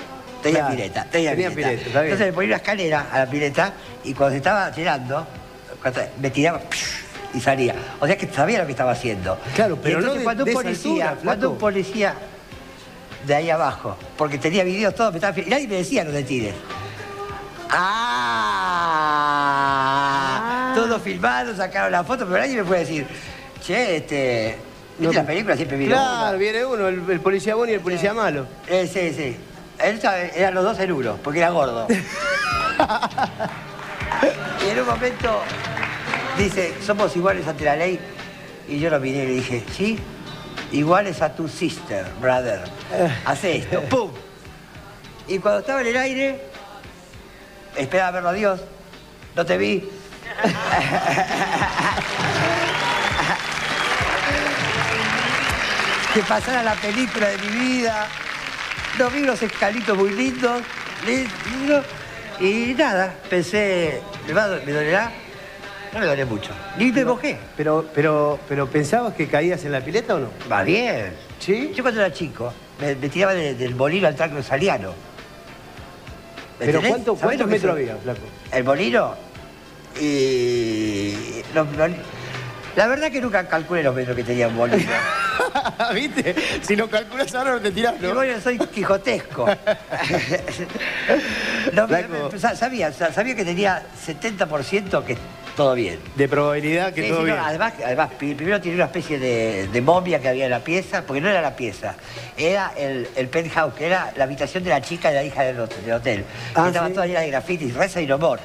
Tenía 0.45 0.67
pileta, 0.67 1.05
tenía, 1.05 1.31
pileta. 1.34 1.71
Entonces 1.71 2.19
me 2.19 2.34
ponía 2.34 2.49
una 2.49 2.58
escalera 2.58 3.08
a 3.12 3.17
la 3.17 3.25
pileta 3.25 3.73
y 4.03 4.13
cuando 4.13 4.34
se 4.34 4.38
estaba 4.38 4.71
tirando, 4.71 5.25
me 6.21 6.29
tiraba 6.29 6.62
y 7.34 7.41
salía. 7.41 7.73
O 7.99 8.05
sea 8.05 8.15
que 8.15 8.27
sabía 8.27 8.60
lo 8.60 8.67
que 8.67 8.73
estaba 8.73 8.91
haciendo. 8.91 9.39
Claro, 9.55 9.79
pero 9.81 10.01
no 10.01 10.13
cuando 10.23 10.43
un 10.43 10.53
policía, 10.53 11.17
cuando 11.23 11.49
un 11.49 11.58
policía 11.58 12.13
de 13.25 13.34
ahí 13.34 13.49
abajo, 13.49 13.97
porque 14.15 14.38
tenía 14.38 14.63
videos 14.63 14.93
todo, 14.93 15.12
me 15.12 15.17
estaba, 15.17 15.39
y 15.39 15.45
nadie 15.45 15.67
me 15.67 15.77
decía 15.77 16.03
no 16.03 16.12
te 16.12 16.21
tires. 16.21 16.53
Ah, 17.71 18.43
Todo 20.75 20.99
filmado, 20.99 21.55
sacaron 21.55 21.91
la 21.91 22.03
foto, 22.03 22.27
pero 22.27 22.38
nadie 22.38 22.58
me 22.58 22.65
puede 22.65 22.81
decir, 22.81 23.08
che, 23.65 23.95
este. 23.97 24.58
No, 24.99 25.12
la 25.12 25.25
película 25.25 25.55
siempre 25.55 25.75
viene 25.75 25.95
claro, 25.95 26.38
viene 26.38 26.63
uno, 26.63 26.88
el, 26.88 27.19
policía 27.19 27.55
bueno 27.55 27.71
y 27.71 27.75
el 27.75 27.81
policía 27.81 28.13
malo. 28.13 28.45
Eh, 28.67 28.88
sí, 28.88 29.12
sí. 29.12 29.36
Él 29.80 30.00
eran 30.36 30.54
los 30.54 30.64
dos 30.64 30.78
en 30.80 30.92
uno, 30.92 31.18
porque 31.24 31.40
era 31.40 31.50
gordo. 31.50 31.88
y 34.66 34.70
en 34.70 34.80
un 34.80 34.86
momento 34.86 35.42
dice, 36.38 36.76
somos 36.86 37.16
iguales 37.16 37.48
ante 37.48 37.66
la 37.66 37.76
ley. 37.76 38.00
Y 38.68 38.80
yo 38.80 38.90
lo 38.90 39.00
miré 39.00 39.24
y 39.24 39.28
le 39.28 39.34
dije, 39.34 39.64
sí, 39.76 40.00
iguales 40.72 41.22
a 41.22 41.36
tu 41.36 41.48
sister, 41.48 42.04
brother. 42.20 42.64
Hace 43.26 43.58
esto, 43.58 43.82
¡pum! 43.84 44.10
Y 45.28 45.38
cuando 45.40 45.60
estaba 45.62 45.82
en 45.82 45.88
el 45.88 45.98
aire, 45.98 46.40
esperaba 47.76 48.12
verlo 48.12 48.30
a 48.30 48.34
Dios. 48.34 48.62
No 49.36 49.44
te 49.46 49.58
vi. 49.58 49.90
que 56.14 56.22
pasara 56.22 56.62
la 56.64 56.76
película 56.76 57.28
de 57.28 57.38
mi 57.40 57.48
vida. 57.48 58.08
No 58.97 59.10
vi 59.10 59.23
unos 59.23 59.41
escalitos 59.41 59.97
muy 59.97 60.12
lindos. 60.12 60.62
Y 62.39 62.73
nada, 62.77 63.13
pensé, 63.29 64.01
¿me, 64.27 64.34
me 64.34 64.71
dolerá? 64.71 65.12
No 65.93 65.99
me 65.99 66.05
dolé 66.05 66.25
mucho. 66.25 66.51
Ni 66.77 66.91
me 66.91 67.05
mojé. 67.05 67.38
Pero, 67.55 67.86
pero, 67.93 68.39
pero, 68.47 68.67
¿pensabas 68.67 69.13
que 69.13 69.27
caías 69.27 69.63
en 69.65 69.71
la 69.71 69.81
pileta 69.81 70.15
o 70.15 70.19
no? 70.19 70.29
Va 70.51 70.63
bien. 70.63 71.13
¿Sí? 71.39 71.71
Yo 71.75 71.84
cuando 71.84 72.01
era 72.01 72.13
chico, 72.13 72.53
me, 72.79 72.95
tiraba 72.95 73.34
del 73.34 73.75
molino 73.75 74.08
al 74.08 74.15
tranco 74.15 74.41
saliano. 74.41 74.93
¿Pero 76.60 76.81
cuánto, 76.81 77.15
cuántos 77.15 77.47
metros 77.47 77.73
había, 77.73 77.95
flaco? 77.97 78.21
El 78.51 78.63
molino. 78.63 79.15
Y. 79.99 81.13
la 82.76 82.88
verdad 82.88 83.12
que 83.12 83.22
nunca 83.22 83.48
calculé 83.48 83.84
los 83.84 83.96
metros 83.96 84.16
que 84.16 84.24
tenía 84.24 84.50
molino. 84.50 84.92
¿Viste? 85.94 86.36
Si 86.62 86.76
lo 86.76 86.90
calculas 86.90 87.34
ahora 87.36 87.52
no 87.54 87.62
te 87.62 87.72
tiras, 87.72 88.00
¿no? 88.02 88.24
yo 88.24 88.40
soy 88.42 88.58
quijotesco. 88.58 89.46
sabía, 92.56 92.92
sabía 92.92 93.36
que 93.36 93.46
tenía 93.46 93.84
70% 94.06 95.04
que 95.04 95.18
todo 95.56 95.74
bien. 95.74 96.00
De 96.16 96.28
probabilidad 96.28 96.94
que 96.94 97.04
todo 97.10 97.24
bien. 97.24 97.38
además, 97.38 97.74
además, 97.84 98.12
primero 98.18 98.60
tenía 98.60 98.76
una 98.76 98.86
especie 98.86 99.18
de, 99.20 99.82
momia 99.82 100.20
que 100.20 100.28
había 100.28 100.46
en 100.46 100.52
la 100.52 100.60
pieza, 100.60 101.04
porque 101.04 101.22
no 101.22 101.30
era 101.30 101.42
la 101.42 101.56
pieza, 101.56 101.96
era 102.38 102.74
el, 102.78 103.08
penthouse, 103.30 103.74
que 103.74 103.86
era 103.86 104.12
la 104.18 104.26
habitación 104.26 104.64
de 104.64 104.70
la 104.72 104.82
chica 104.82 105.10
de 105.10 105.16
la 105.16 105.24
hija 105.24 105.44
del, 105.44 105.60
hotel. 105.60 106.26
Ah, 106.54 106.68
estaba 106.68 106.90
toda 106.90 107.06
llena 107.08 107.22
de 107.22 107.28
grafitis, 107.28 107.74
reza 107.74 108.02
y 108.02 108.08
no 108.08 108.18
more. 108.18 108.42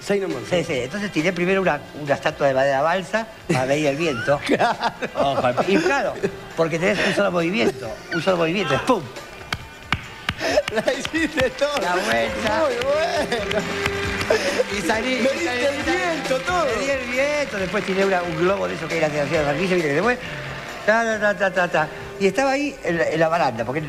Sí, 0.00 0.64
sí. 0.64 0.72
Entonces 0.72 1.12
tiré 1.12 1.32
primero 1.32 1.60
una, 1.60 1.80
estatua 2.08 2.48
de 2.48 2.54
madera 2.54 2.82
balsa 2.82 3.26
para 3.48 3.66
ver 3.66 3.86
el 3.86 3.96
viento. 3.96 4.40
claro. 4.46 5.64
y 5.68 5.76
claro, 5.76 6.14
porque 6.56 6.78
tenés 6.78 6.98
un 7.06 7.14
solo 7.14 7.30
movimiento, 7.30 7.88
un 8.14 8.22
solo 8.22 8.38
movimiento, 8.38 8.74
es 8.74 8.80
¡pum! 8.82 9.02
La 10.72 10.92
hiciste 10.92 11.50
todo. 11.50 11.76
La 11.82 11.96
vuelta. 11.96 12.64
Muy 12.64 12.76
bueno. 12.82 13.66
Y 14.76 14.86
salí. 14.86 15.16
Me 15.16 15.30
diste 15.32 15.66
el 15.66 15.82
viento, 15.82 16.38
todo. 16.40 16.64
Me 16.64 16.84
di 16.84 16.90
el 16.90 17.10
viento, 17.10 17.58
después 17.58 17.84
tiré 17.84 18.04
un 18.04 18.36
globo 18.38 18.66
de 18.66 18.74
eso 18.74 18.88
que 18.88 18.98
era 18.98 19.08
de 19.08 19.18
la 19.18 19.26
Sarquilla, 19.28 19.74
viste 19.74 19.88
que 19.88 19.94
después. 19.94 20.18
Ta, 20.86 21.20
ta, 21.20 21.36
ta, 21.36 21.50
ta, 21.50 21.68
ta. 21.68 21.88
Y 22.18 22.26
estaba 22.26 22.52
ahí 22.52 22.74
en 22.84 23.20
la, 23.20 23.28
baranda, 23.28 23.64
porque, 23.64 23.82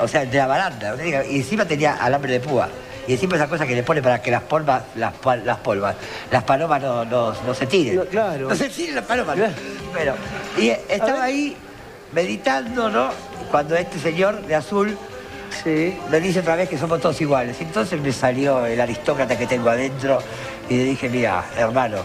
o 0.00 0.08
sea, 0.08 0.24
de 0.24 0.38
la 0.38 0.46
baranda. 0.46 0.96
Y 1.28 1.36
encima 1.36 1.66
tenía 1.66 1.94
alambre 1.94 2.32
de 2.32 2.40
púa. 2.40 2.68
Y 3.06 3.14
encima 3.14 3.36
esa 3.36 3.48
cosa 3.48 3.66
que 3.66 3.74
le 3.74 3.82
pone 3.82 4.02
para 4.02 4.22
que 4.22 4.30
las 4.30 4.42
polvas, 4.42 4.82
las, 4.94 5.14
las 5.44 5.58
polvas, 5.58 5.96
las 6.30 6.44
palomas 6.44 6.82
no, 6.82 7.04
no, 7.04 7.54
se 7.54 7.66
tiren. 7.66 8.06
claro. 8.06 8.48
No 8.48 8.54
se 8.54 8.68
tiren 8.68 8.96
las 8.96 9.04
palomas. 9.04 9.36
Pero, 9.92 10.14
y 10.58 10.68
estaba 10.68 11.24
ahí 11.24 11.56
meditando, 12.12 12.90
¿no? 12.90 13.10
Cuando 13.50 13.74
este 13.76 13.98
señor 13.98 14.42
de 14.46 14.54
azul 14.54 14.96
sí. 15.64 15.96
me 16.10 16.20
dice 16.20 16.40
otra 16.40 16.56
vez 16.56 16.68
que 16.68 16.78
somos 16.78 17.00
todos 17.00 17.20
iguales. 17.20 17.60
Entonces 17.60 18.00
me 18.00 18.12
salió 18.12 18.64
el 18.66 18.80
aristócrata 18.80 19.36
que 19.36 19.46
tengo 19.46 19.70
adentro 19.70 20.20
y 20.68 20.76
le 20.76 20.84
dije, 20.84 21.08
mira, 21.08 21.44
hermano, 21.56 21.98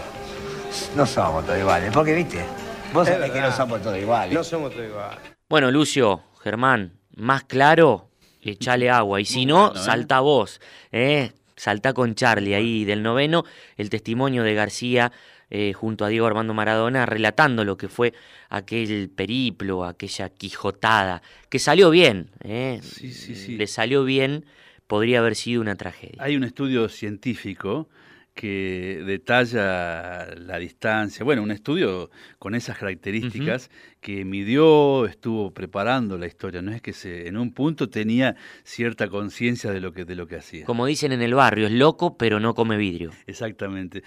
no 0.96 1.06
somos 1.06 1.44
todos 1.44 1.58
iguales. 1.58 1.90
Porque, 1.92 2.14
viste, 2.14 2.44
vos 2.92 3.06
sabés 3.06 3.30
que 3.30 3.40
no 3.40 3.52
somos 3.52 3.80
todos 3.82 3.98
iguales. 3.98 4.34
No 4.34 4.44
somos 4.44 4.72
todos 4.72 4.86
iguales. 4.86 5.18
Bueno, 5.48 5.70
Lucio, 5.70 6.22
Germán, 6.42 6.98
más 7.14 7.44
claro, 7.44 8.05
echale 8.52 8.90
agua. 8.90 9.20
Y 9.20 9.24
si 9.24 9.46
no, 9.46 9.72
¿eh? 9.74 9.78
salta 9.78 10.20
vos. 10.20 10.60
¿eh? 10.92 11.32
Salta 11.56 11.92
con 11.92 12.14
Charlie 12.14 12.54
ahí 12.54 12.84
del 12.84 13.02
noveno, 13.02 13.44
el 13.76 13.88
testimonio 13.88 14.42
de 14.42 14.54
García 14.54 15.12
eh, 15.48 15.72
junto 15.74 16.04
a 16.04 16.08
Diego 16.08 16.26
Armando 16.26 16.54
Maradona, 16.54 17.06
relatando 17.06 17.64
lo 17.64 17.76
que 17.76 17.88
fue 17.88 18.12
aquel 18.48 19.08
periplo, 19.08 19.84
aquella 19.84 20.28
quijotada, 20.28 21.22
que 21.48 21.58
salió 21.60 21.90
bien. 21.90 22.30
¿eh? 22.42 22.80
Sí, 22.82 23.12
sí, 23.12 23.36
sí. 23.36 23.56
Le 23.56 23.68
salió 23.68 24.04
bien, 24.04 24.44
podría 24.88 25.20
haber 25.20 25.36
sido 25.36 25.60
una 25.60 25.76
tragedia. 25.76 26.16
Hay 26.18 26.36
un 26.36 26.42
estudio 26.42 26.88
científico 26.88 27.88
que 28.36 29.02
detalla 29.06 30.26
la 30.36 30.58
distancia, 30.58 31.24
bueno, 31.24 31.42
un 31.42 31.50
estudio 31.50 32.10
con 32.38 32.54
esas 32.54 32.76
características 32.76 33.70
que 34.02 34.26
midió, 34.26 35.06
estuvo 35.06 35.52
preparando 35.52 36.18
la 36.18 36.26
historia, 36.26 36.60
no 36.60 36.70
es 36.70 36.82
que 36.82 36.92
se, 36.92 37.28
en 37.28 37.38
un 37.38 37.54
punto 37.54 37.88
tenía 37.88 38.36
cierta 38.62 39.08
conciencia 39.08 39.70
de 39.72 39.80
lo 39.80 39.94
que 39.94 40.04
de 40.04 40.14
lo 40.16 40.26
que 40.26 40.36
hacía. 40.36 40.66
Como 40.66 40.84
dicen 40.84 41.12
en 41.12 41.22
el 41.22 41.34
barrio, 41.34 41.66
es 41.66 41.72
loco 41.72 42.18
pero 42.18 42.38
no 42.38 42.54
come 42.54 42.76
vidrio. 42.76 43.10
Exactamente. 43.26 44.02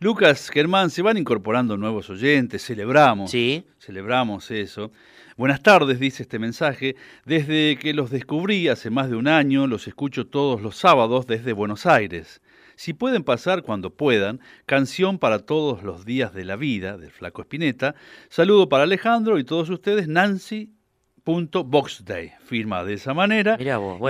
Lucas, 0.00 0.48
Germán, 0.48 0.88
se 0.88 1.02
van 1.02 1.18
incorporando 1.18 1.76
nuevos 1.76 2.08
oyentes, 2.08 2.64
celebramos, 2.64 3.30
¿Sí? 3.30 3.66
celebramos 3.78 4.50
eso. 4.50 4.92
Buenas 5.36 5.62
tardes, 5.62 6.00
dice 6.00 6.22
este 6.22 6.38
mensaje. 6.38 6.96
Desde 7.26 7.76
que 7.76 7.92
los 7.92 8.10
descubrí 8.10 8.68
hace 8.68 8.88
más 8.88 9.10
de 9.10 9.16
un 9.16 9.28
año, 9.28 9.66
los 9.66 9.86
escucho 9.88 10.26
todos 10.26 10.62
los 10.62 10.76
sábados 10.76 11.26
desde 11.26 11.52
Buenos 11.52 11.84
Aires. 11.84 12.40
Si 12.76 12.92
pueden 12.92 13.22
pasar 13.24 13.62
cuando 13.62 13.90
puedan, 13.94 14.40
canción 14.66 15.18
para 15.18 15.40
todos 15.40 15.82
los 15.82 16.04
días 16.04 16.34
de 16.34 16.44
la 16.44 16.56
vida 16.56 16.96
del 16.96 17.10
Flaco 17.10 17.42
Espineta. 17.42 17.94
Saludo 18.28 18.68
para 18.68 18.84
Alejandro 18.84 19.38
y 19.38 19.44
todos 19.44 19.70
ustedes, 19.70 20.08
Nancy. 20.08 20.70
Boxday, 21.26 22.32
firma 22.44 22.84
de 22.84 22.94
esa 22.94 23.14
manera. 23.14 23.56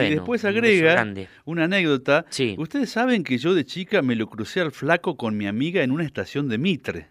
y 0.09 0.11
después 0.11 0.45
agrega 0.45 1.07
una 1.45 1.65
anécdota. 1.65 2.27
Ustedes 2.59 2.91
saben 2.91 3.23
que 3.23 3.39
yo 3.39 3.55
de 3.55 3.65
chica 3.65 4.03
me 4.03 4.17
lo 4.17 4.29
crucé 4.29 4.61
al 4.61 4.73
flaco 4.73 5.17
con 5.17 5.37
mi 5.37 5.47
amiga 5.47 5.85
en 5.85 5.93
una 5.93 6.05
estación 6.05 6.49
de 6.49 6.59
Mitre. 6.59 7.07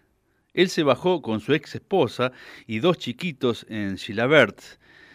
Él 0.52 0.68
se 0.68 0.82
bajó 0.82 1.22
con 1.22 1.40
su 1.40 1.54
ex 1.54 1.74
esposa 1.74 2.32
y 2.66 2.80
dos 2.80 2.98
chiquitos 2.98 3.64
en 3.70 3.96
Chilabert, 3.96 4.60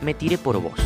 Me 0.02 0.16
tiré 0.16 0.40
por 0.40 0.60
vos. 0.60 0.80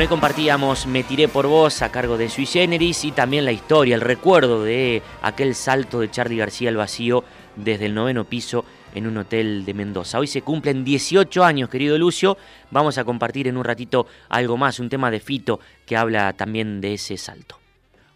Bueno, 0.00 0.08
ahí 0.14 0.16
compartíamos 0.16 0.86
Me 0.86 1.02
tiré 1.02 1.28
por 1.28 1.46
vos 1.46 1.82
a 1.82 1.92
cargo 1.92 2.16
de 2.16 2.30
Sui 2.30 2.46
Generis 2.46 3.04
y 3.04 3.12
también 3.12 3.44
la 3.44 3.52
historia, 3.52 3.94
el 3.94 4.00
recuerdo 4.00 4.64
de 4.64 5.02
aquel 5.20 5.54
salto 5.54 6.00
de 6.00 6.10
Charlie 6.10 6.38
García 6.38 6.70
al 6.70 6.78
vacío 6.78 7.22
desde 7.54 7.84
el 7.84 7.92
noveno 7.92 8.24
piso 8.24 8.64
en 8.94 9.06
un 9.06 9.18
hotel 9.18 9.66
de 9.66 9.74
Mendoza. 9.74 10.18
Hoy 10.18 10.26
se 10.26 10.40
cumplen 10.40 10.84
18 10.84 11.44
años, 11.44 11.68
querido 11.68 11.98
Lucio. 11.98 12.38
Vamos 12.70 12.96
a 12.96 13.04
compartir 13.04 13.46
en 13.46 13.58
un 13.58 13.64
ratito 13.64 14.06
algo 14.30 14.56
más, 14.56 14.80
un 14.80 14.88
tema 14.88 15.10
de 15.10 15.20
Fito 15.20 15.60
que 15.84 15.98
habla 15.98 16.32
también 16.32 16.80
de 16.80 16.94
ese 16.94 17.18
salto. 17.18 17.58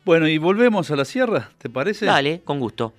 Bueno, 0.07 0.27
y 0.27 0.39
volvemos 0.39 0.91
a 0.91 0.97
la 0.97 1.05
sierra, 1.05 1.51
¿te 1.59 1.69
parece? 1.69 2.07
Dale, 2.07 2.41
con 2.47 2.61
gusto. 2.61 2.95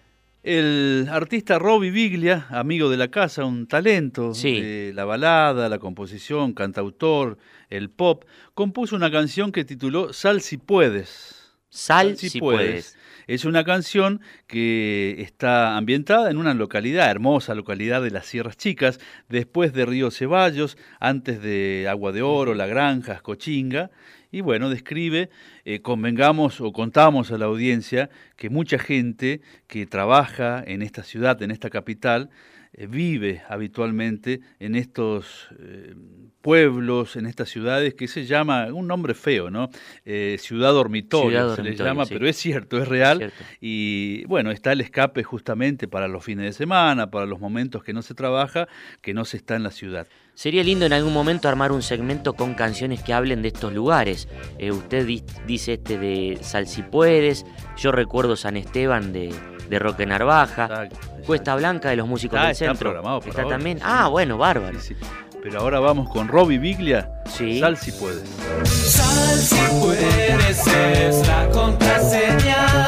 El 0.46 1.08
artista 1.10 1.58
Robbie 1.58 1.90
Biglia, 1.90 2.46
amigo 2.52 2.92
de 2.92 2.98
la 2.98 3.08
casa, 3.08 3.46
un 3.46 3.66
talento 3.66 4.32
de 4.32 4.92
la 4.94 5.04
balada, 5.04 5.70
la 5.70 5.80
composición, 5.80 6.54
cantautor, 6.54 7.40
el 7.72 7.90
pop, 7.90 8.26
compuso 8.54 8.96
una 8.96 9.10
canción 9.10 9.52
que 9.52 9.66
tituló 9.66 10.14
Sal 10.14 10.42
si 10.42 10.58
puedes. 10.58 11.58
Sal, 11.70 12.16
si, 12.16 12.40
puedes. 12.40 12.96
Es 13.26 13.44
una 13.44 13.64
canción 13.64 14.22
que 14.46 15.16
está 15.18 15.78
ambientada 15.78 16.30
en 16.30 16.38
una 16.38 16.54
localidad, 16.54 17.10
hermosa 17.10 17.56
localidad 17.56 18.04
de 18.04 18.12
las 18.12 18.28
Sierras 18.28 18.56
Chicas, 18.56 19.00
después 19.28 19.74
de 19.74 19.88
Río 19.88 20.12
Ceballos, 20.12 20.78
antes 21.00 21.42
de 21.42 21.88
Agua 21.90 22.12
de 22.12 22.22
Oro, 22.22 22.54
La 22.54 22.68
Granja, 22.68 23.20
Cochinga, 23.22 23.90
y 24.32 24.42
bueno, 24.42 24.70
describe, 24.70 25.30
eh, 25.68 25.82
convengamos 25.82 26.62
o 26.62 26.72
contamos 26.72 27.32
a 27.32 27.40
la 27.40 27.46
audiencia 27.46 28.12
que 28.36 28.52
mucha 28.52 28.78
gente 28.78 29.42
que 29.66 29.88
trabaja 29.88 30.64
en 30.64 30.84
esta 30.84 31.02
ciudad, 31.02 31.42
en 31.42 31.50
esta 31.50 31.72
capital, 31.72 32.30
eh, 32.74 32.86
vive 32.86 33.42
habitualmente 33.50 34.42
en 34.60 34.76
estos 34.76 35.48
eh, 35.58 35.96
pueblos, 36.42 37.16
en 37.16 37.26
estas 37.26 37.50
ciudades 37.50 37.96
que 37.96 38.08
se 38.08 38.28
llama, 38.28 38.68
un 38.72 38.86
nombre 38.86 39.16
feo, 39.16 39.50
¿no? 39.50 39.72
ciudad 40.38 40.72
dormitorio 40.72 41.56
se 41.56 41.64
les 41.64 41.80
llama, 41.80 42.06
pero 42.06 42.28
es 42.28 42.38
cierto, 42.38 42.78
es 42.78 42.88
real. 42.88 43.34
Y 43.60 44.24
bueno, 44.26 44.52
está 44.52 44.72
el 44.72 44.82
escape 44.82 45.24
justamente 45.24 45.88
para 45.88 46.08
los 46.08 46.24
fines 46.24 46.46
de 46.46 46.54
semana, 46.54 47.10
para 47.10 47.26
los 47.26 47.40
momentos 47.40 47.84
que 47.84 47.92
no 47.92 48.04
se 48.04 48.14
trabaja, 48.14 48.68
que 49.02 49.16
no 49.16 49.26
se 49.26 49.38
está 49.38 49.56
en 49.56 49.64
la 49.64 49.72
ciudad. 49.72 50.08
Sería 50.36 50.64
lindo 50.64 50.86
en 50.86 50.92
algún 50.92 51.14
momento 51.14 51.48
armar 51.48 51.72
un 51.72 51.82
segmento 51.82 52.34
con 52.34 52.56
canciones 52.56 53.02
que 53.02 53.14
hablen 53.14 53.42
de 53.42 53.48
estos 53.48 53.72
lugares. 53.74 54.28
Eh, 54.58 54.72
usted 54.72 55.08
dice 55.48 55.74
este 55.74 55.98
de 55.98 56.38
Sal 56.42 56.68
si 56.68 56.84
puedes, 56.84 57.46
yo 57.78 57.94
recuerdo 57.94 58.36
San 58.36 58.58
Esteban 58.58 59.14
de, 59.14 59.34
de 59.70 59.80
Roque 59.80 60.06
Narvaja, 60.06 60.90
Cuesta 61.26 61.56
Blanca 61.56 61.90
de 61.90 61.96
los 61.96 62.08
músicos 62.08 62.40
del 62.42 62.52
está 62.52 62.66
centro. 62.66 62.92
Programado 62.92 63.22
está 63.26 63.48
también. 63.48 63.80
Ah, 63.82 64.10
bueno, 64.10 64.38
bárbaro. 64.38 64.78
Pero 65.42 65.60
ahora 65.62 65.80
vamos 65.80 66.10
con 66.10 66.28
Robbie 66.28 66.58
Biglia. 66.58 67.10
Sal 67.26 67.78
si 67.78 67.94
puedes. 67.94 68.28
Sal 68.68 69.38
si 69.38 69.80
puedes 69.80 70.68
es 70.68 71.28
la 71.28 71.50
contraseña 71.50 72.85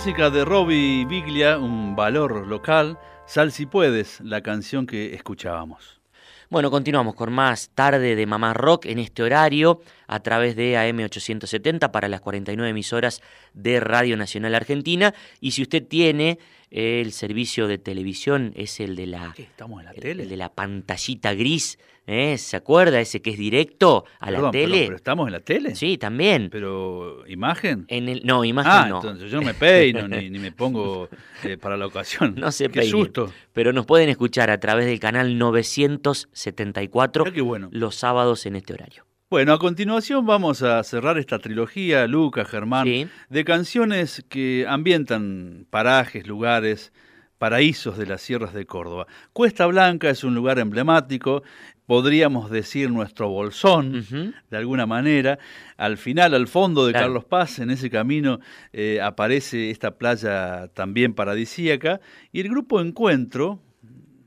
música 0.00 0.30
de 0.30 0.46
Robbie 0.46 1.04
Biglia, 1.04 1.58
un 1.58 1.94
valor 1.94 2.46
local, 2.46 2.98
Sal 3.26 3.52
si 3.52 3.66
puedes, 3.66 4.18
la 4.22 4.40
canción 4.40 4.86
que 4.86 5.14
escuchábamos. 5.14 6.00
Bueno, 6.48 6.70
continuamos 6.70 7.14
con 7.14 7.30
más 7.34 7.68
tarde 7.74 8.16
de 8.16 8.24
Mamá 8.24 8.54
Rock 8.54 8.86
en 8.86 8.98
este 8.98 9.22
horario 9.22 9.82
a 10.06 10.20
través 10.20 10.56
de 10.56 10.74
AM870 10.74 11.90
para 11.90 12.08
las 12.08 12.22
49 12.22 12.70
emisoras 12.70 13.20
de 13.52 13.78
Radio 13.78 14.16
Nacional 14.16 14.54
Argentina. 14.54 15.12
Y 15.38 15.50
si 15.50 15.60
usted 15.60 15.86
tiene 15.86 16.38
el 16.70 17.12
servicio 17.12 17.68
de 17.68 17.76
televisión, 17.76 18.54
es 18.56 18.80
el 18.80 18.96
de 18.96 19.06
la, 19.06 19.34
¿Estamos 19.36 19.80
en 19.80 19.84
la 19.84 19.92
tele? 19.92 20.22
El 20.22 20.30
de 20.30 20.36
la 20.38 20.50
pantallita 20.50 21.34
gris 21.34 21.78
¿Eh? 22.12 22.38
¿Se 22.38 22.56
acuerda 22.56 23.00
ese 23.00 23.22
que 23.22 23.30
es 23.30 23.38
directo 23.38 24.04
a 24.18 24.32
la 24.32 24.50
tele? 24.50 24.86
Pero, 24.86 24.96
estamos 24.96 25.28
en 25.28 25.32
la 25.32 25.38
tele. 25.38 25.76
Sí, 25.76 25.96
también. 25.96 26.48
Pero, 26.50 27.24
¿imagen? 27.28 27.84
En 27.86 28.08
el, 28.08 28.22
no, 28.24 28.44
imagen 28.44 28.72
ah, 28.72 28.86
no. 28.88 28.96
entonces 28.96 29.30
yo 29.30 29.38
no 29.38 29.46
me 29.46 29.54
peino 29.54 30.08
ni, 30.08 30.28
me 30.30 30.50
pongo 30.50 31.08
eh, 31.44 31.56
para 31.56 31.76
la 31.76 31.86
ocasión. 31.86 32.34
No 32.36 32.50
se 32.50 32.68
Qué 32.68 32.82
susto. 32.82 33.32
Pero 33.52 33.72
nos 33.72 33.86
pueden 33.86 34.08
escuchar 34.08 34.50
a 34.50 34.58
través 34.58 34.86
del 34.86 34.98
canal 34.98 35.38
974 35.38 37.26
bueno. 37.44 37.68
los 37.70 37.94
sábados 37.94 38.44
en 38.44 38.56
este 38.56 38.74
horario. 38.74 39.06
Bueno, 39.30 39.52
a 39.52 39.60
continuación 39.60 40.26
vamos 40.26 40.62
a 40.64 40.82
cerrar 40.82 41.16
esta 41.16 41.38
trilogía, 41.38 42.08
Lucas, 42.08 42.48
Germán, 42.48 42.88
de 43.28 43.44
canciones 43.44 44.24
que 44.28 44.66
ambientan 44.68 45.68
parajes, 45.70 46.26
lugares, 46.26 46.92
paraísos 47.40 47.96
de 47.96 48.04
las 48.04 48.20
sierras 48.20 48.52
de 48.52 48.66
Córdoba. 48.66 49.06
Cuesta 49.32 49.64
Blanca 49.64 50.10
es 50.10 50.24
un 50.24 50.34
lugar 50.34 50.58
emblemático, 50.58 51.42
podríamos 51.86 52.50
decir 52.50 52.90
nuestro 52.90 53.30
bolsón, 53.30 54.04
de 54.50 54.56
alguna 54.58 54.84
manera. 54.84 55.38
Al 55.78 55.96
final, 55.96 56.34
al 56.34 56.48
fondo 56.48 56.86
de 56.86 56.92
Carlos 56.92 57.24
Paz, 57.24 57.58
en 57.58 57.70
ese 57.70 57.88
camino, 57.88 58.40
eh, 58.74 59.00
aparece 59.02 59.70
esta 59.70 59.96
playa 59.96 60.68
también 60.74 61.14
paradisíaca, 61.14 62.02
y 62.30 62.40
el 62.40 62.50
grupo 62.50 62.78
Encuentro, 62.78 63.62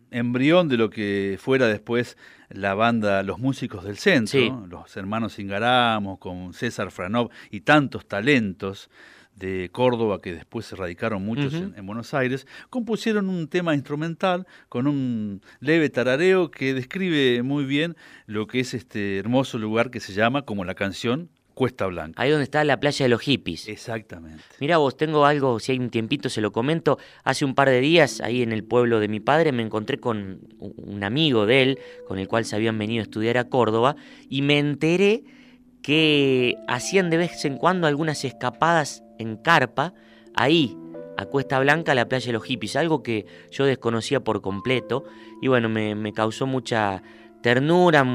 embrión 0.10 0.68
de 0.68 0.78
lo 0.78 0.90
que 0.90 1.38
fuera 1.40 1.68
después 1.68 2.18
la 2.50 2.74
banda 2.74 3.22
Los 3.22 3.38
Músicos 3.38 3.84
del 3.84 3.98
Centro, 4.00 4.66
los 4.68 4.98
hermanos 4.98 5.38
Ingaramo, 5.38 6.20
con 6.20 6.54
César 6.54 6.90
Franov 6.90 7.30
y 7.52 7.62
tantos 7.62 8.08
talentos, 8.08 8.90
de 9.36 9.70
Córdoba, 9.72 10.22
que 10.22 10.34
después 10.34 10.66
se 10.66 10.76
radicaron 10.76 11.26
muchos 11.26 11.54
en, 11.54 11.86
Buenos 11.86 12.14
Aires, 12.14 12.48
compusieron 12.70 13.30
un 13.30 13.48
tema 13.48 13.74
instrumental 13.74 14.48
con 14.70 14.88
un 14.88 15.42
leve 15.60 15.90
tarareo 15.90 16.52
que 16.52 16.74
describe 16.74 17.44
muy 17.44 17.66
bien 17.66 17.96
lo 18.26 18.48
que 18.48 18.60
es 18.60 18.74
este 18.74 19.18
hermoso 19.18 19.58
lugar 19.58 19.92
que 19.92 20.00
se 20.00 20.14
llama, 20.14 20.44
como 20.44 20.66
la 20.66 20.76
canción, 20.76 21.30
Cuesta 21.54 21.86
Blanca. 21.86 22.22
Ahí 22.22 22.32
donde 22.32 22.46
está 22.46 22.64
la 22.64 22.80
playa 22.80 23.06
de 23.06 23.10
los 23.10 23.22
hippies. 23.22 23.68
Exactamente. 23.68 24.44
Mira 24.60 24.78
vos, 24.78 24.98
tengo 24.98 25.26
algo, 25.26 25.60
si 25.60 25.74
hay 25.74 25.80
un 25.80 25.90
tiempito 25.90 26.30
se 26.30 26.42
lo 26.42 26.52
comento. 26.52 26.98
Hace 27.24 27.46
un 27.46 27.54
par 27.54 27.70
de 27.70 27.80
días, 27.80 28.22
ahí 28.22 28.42
en 28.42 28.52
el 28.52 28.64
pueblo 28.64 29.00
de 29.00 29.08
mi 29.08 29.20
padre, 29.20 29.52
me 29.52 29.62
encontré 29.62 30.00
con 30.00 30.40
un 30.60 31.04
amigo 31.04 31.46
de 31.46 31.62
él, 31.62 31.80
con 32.08 32.18
el 32.18 32.28
cual 32.28 32.46
se 32.46 32.56
habían 32.56 32.78
venido 32.78 33.02
a 33.02 33.04
estudiar 33.04 33.38
a 33.38 33.50
Córdoba, 33.50 33.96
y 34.30 34.42
me 34.42 34.58
enteré 34.58 35.24
que 35.84 36.56
hacían 36.68 37.10
de 37.10 37.18
vez 37.18 37.46
en 37.46 37.58
cuando 37.58 37.88
algunas 37.88 38.24
escapadas 38.24 39.03
en 39.18 39.38
carpa, 39.38 39.94
ahí, 40.36 40.78
a 41.18 41.26
Cuesta 41.26 41.60
Blanca, 41.60 41.96
la 41.96 42.08
playa 42.08 42.28
de 42.28 42.34
los 42.34 42.44
hippies, 42.44 42.76
algo 42.76 43.04
que 43.04 43.26
yo 43.52 43.66
desconocía 43.66 44.20
por 44.20 44.42
completo 44.42 45.06
y 45.42 45.48
bueno, 45.48 45.70
me, 45.70 46.14
causó 46.14 46.48
mucha 46.48 47.04
ternura, 47.42 48.06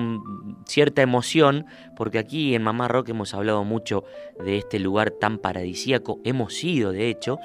cierta 0.66 1.02
emoción, 1.02 1.66
porque 1.96 2.18
aquí 2.18 2.54
en 2.54 2.62
Mamá 2.62 2.88
Rock 2.88 3.10
hemos 3.10 3.34
hablado 3.34 3.62
mucho 3.62 4.04
de 4.42 4.56
este 4.56 4.78
lugar 4.78 5.10
tan 5.10 5.38
paradisíaco, 5.38 6.18
hemos 6.24 6.64
ido 6.64 6.92
de 6.92 7.08
hecho, 7.08 7.38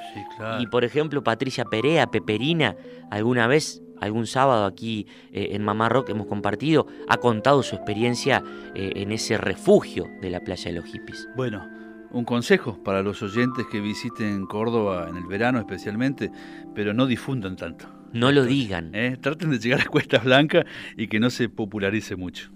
y 0.60 0.68
por 0.68 0.86
ejemplo 0.86 1.24
Patricia 1.24 1.66
Perea, 1.66 2.08
Peperina, 2.08 2.78
alguna 3.12 3.47
vez 3.47 3.82
algún 3.99 4.28
sábado 4.28 4.66
aquí 4.66 5.08
eh, 5.32 5.49
en 5.51 5.64
Mamá 5.64 5.89
Rock 5.89 6.10
hemos 6.10 6.28
compartido, 6.28 6.88
ha 7.08 7.18
contado 7.18 7.64
su 7.64 7.76
experiencia 7.76 8.43
eh, 8.76 8.93
en 8.95 9.12
ese 9.12 9.38
refugio 9.38 10.08
de 10.22 10.30
la 10.30 10.39
playa 10.41 10.72
de 10.72 10.80
los 10.80 10.86
hippies. 10.86 11.28
Bueno, 11.36 11.73
un 12.14 12.26
consejo 12.26 12.82
para 12.84 13.01
los 13.01 13.22
oyentes 13.22 13.66
que 13.70 13.82
visiten 13.82 14.45
Córdoba 14.45 15.07
en 15.09 15.18
el 15.18 15.26
verano 15.26 15.59
especialmente, 15.59 16.32
pero 16.74 16.93
no 16.93 17.07
difundan 17.07 17.55
tanto. 17.55 17.88
No 18.14 18.32
lo 18.32 18.45
digan. 18.45 18.91
Eh, 18.93 19.18
traten 19.20 19.49
de 19.49 19.59
llegar 19.59 19.82
a 19.82 19.86
Cuestas 19.86 20.24
Blancas 20.24 20.66
y 20.95 21.07
que 21.07 21.20
no 21.20 21.30
se 21.32 21.49
popularice 21.49 22.16
mucho. 22.16 22.51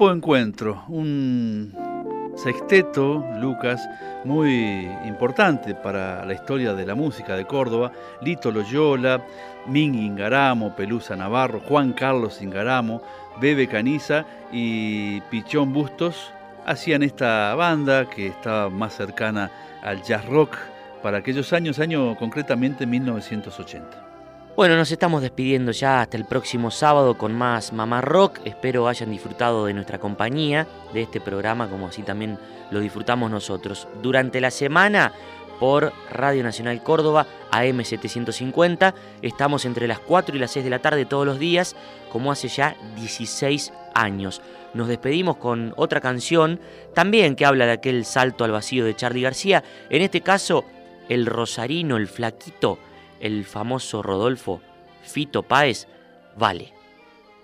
Encuentro, 0.00 0.84
un 0.88 1.74
sexteto, 2.36 3.26
Lucas, 3.40 3.86
muy 4.24 4.88
importante 5.04 5.74
para 5.74 6.24
la 6.24 6.34
historia 6.34 6.72
de 6.72 6.86
la 6.86 6.94
música 6.94 7.36
de 7.36 7.44
Córdoba. 7.44 7.90
Lito 8.22 8.52
Loyola, 8.52 9.20
Ming 9.66 9.96
Ingaramo, 9.96 10.74
Pelusa 10.76 11.16
Navarro, 11.16 11.60
Juan 11.60 11.94
Carlos 11.94 12.40
Ingaramo, 12.40 13.02
Bebe 13.40 13.66
Caniza 13.66 14.24
y 14.52 15.20
Pichón 15.22 15.72
Bustos 15.72 16.32
hacían 16.64 17.02
esta 17.02 17.54
banda 17.56 18.08
que 18.08 18.28
estaba 18.28 18.70
más 18.70 18.94
cercana 18.94 19.50
al 19.82 20.02
jazz 20.02 20.24
rock 20.26 20.56
para 21.02 21.18
aquellos 21.18 21.52
años, 21.52 21.80
año 21.80 22.16
concretamente 22.16 22.86
1980. 22.86 24.07
Bueno, 24.58 24.76
nos 24.76 24.90
estamos 24.90 25.22
despidiendo 25.22 25.70
ya 25.70 26.00
hasta 26.00 26.16
el 26.16 26.24
próximo 26.24 26.72
sábado 26.72 27.16
con 27.16 27.32
más 27.32 27.72
Mamá 27.72 28.00
Rock. 28.00 28.40
Espero 28.44 28.88
hayan 28.88 29.12
disfrutado 29.12 29.66
de 29.66 29.72
nuestra 29.72 30.00
compañía, 30.00 30.66
de 30.92 31.02
este 31.02 31.20
programa, 31.20 31.70
como 31.70 31.86
así 31.86 32.02
también 32.02 32.40
lo 32.72 32.80
disfrutamos 32.80 33.30
nosotros. 33.30 33.86
Durante 34.02 34.40
la 34.40 34.50
semana, 34.50 35.12
por 35.60 35.92
Radio 36.10 36.42
Nacional 36.42 36.82
Córdoba, 36.82 37.24
AM750, 37.52 38.94
estamos 39.22 39.64
entre 39.64 39.86
las 39.86 40.00
4 40.00 40.34
y 40.34 40.40
las 40.40 40.50
6 40.50 40.64
de 40.64 40.70
la 40.70 40.80
tarde 40.80 41.06
todos 41.06 41.24
los 41.24 41.38
días, 41.38 41.76
como 42.10 42.32
hace 42.32 42.48
ya 42.48 42.76
16 42.96 43.72
años. 43.94 44.42
Nos 44.74 44.88
despedimos 44.88 45.36
con 45.36 45.72
otra 45.76 46.00
canción, 46.00 46.58
también 46.94 47.36
que 47.36 47.46
habla 47.46 47.66
de 47.66 47.72
aquel 47.74 48.04
salto 48.04 48.42
al 48.42 48.50
vacío 48.50 48.84
de 48.84 48.96
Charlie 48.96 49.22
García, 49.22 49.62
en 49.88 50.02
este 50.02 50.20
caso, 50.20 50.64
el 51.08 51.26
rosarino, 51.26 51.96
el 51.96 52.08
flaquito, 52.08 52.80
el 53.20 53.44
famoso 53.44 54.02
Rodolfo 54.02 54.60
Fito 55.02 55.42
Páez, 55.42 55.88
vale. 56.36 56.72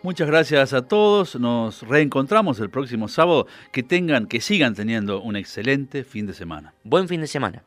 Muchas 0.02 0.28
gracias 0.28 0.74
a 0.74 0.82
todos. 0.82 1.36
Nos 1.36 1.80
reencontramos 1.82 2.60
el 2.60 2.68
próximo 2.68 3.08
sábado. 3.08 3.46
Que 3.72 3.82
tengan, 3.82 4.26
que 4.26 4.42
sigan 4.42 4.74
teniendo 4.74 5.22
un 5.22 5.34
excelente 5.34 6.04
fin 6.04 6.26
de 6.26 6.34
semana. 6.34 6.74
Buen 6.84 7.08
fin 7.08 7.22
de 7.22 7.26
semana. 7.26 7.64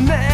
man. 0.00 0.33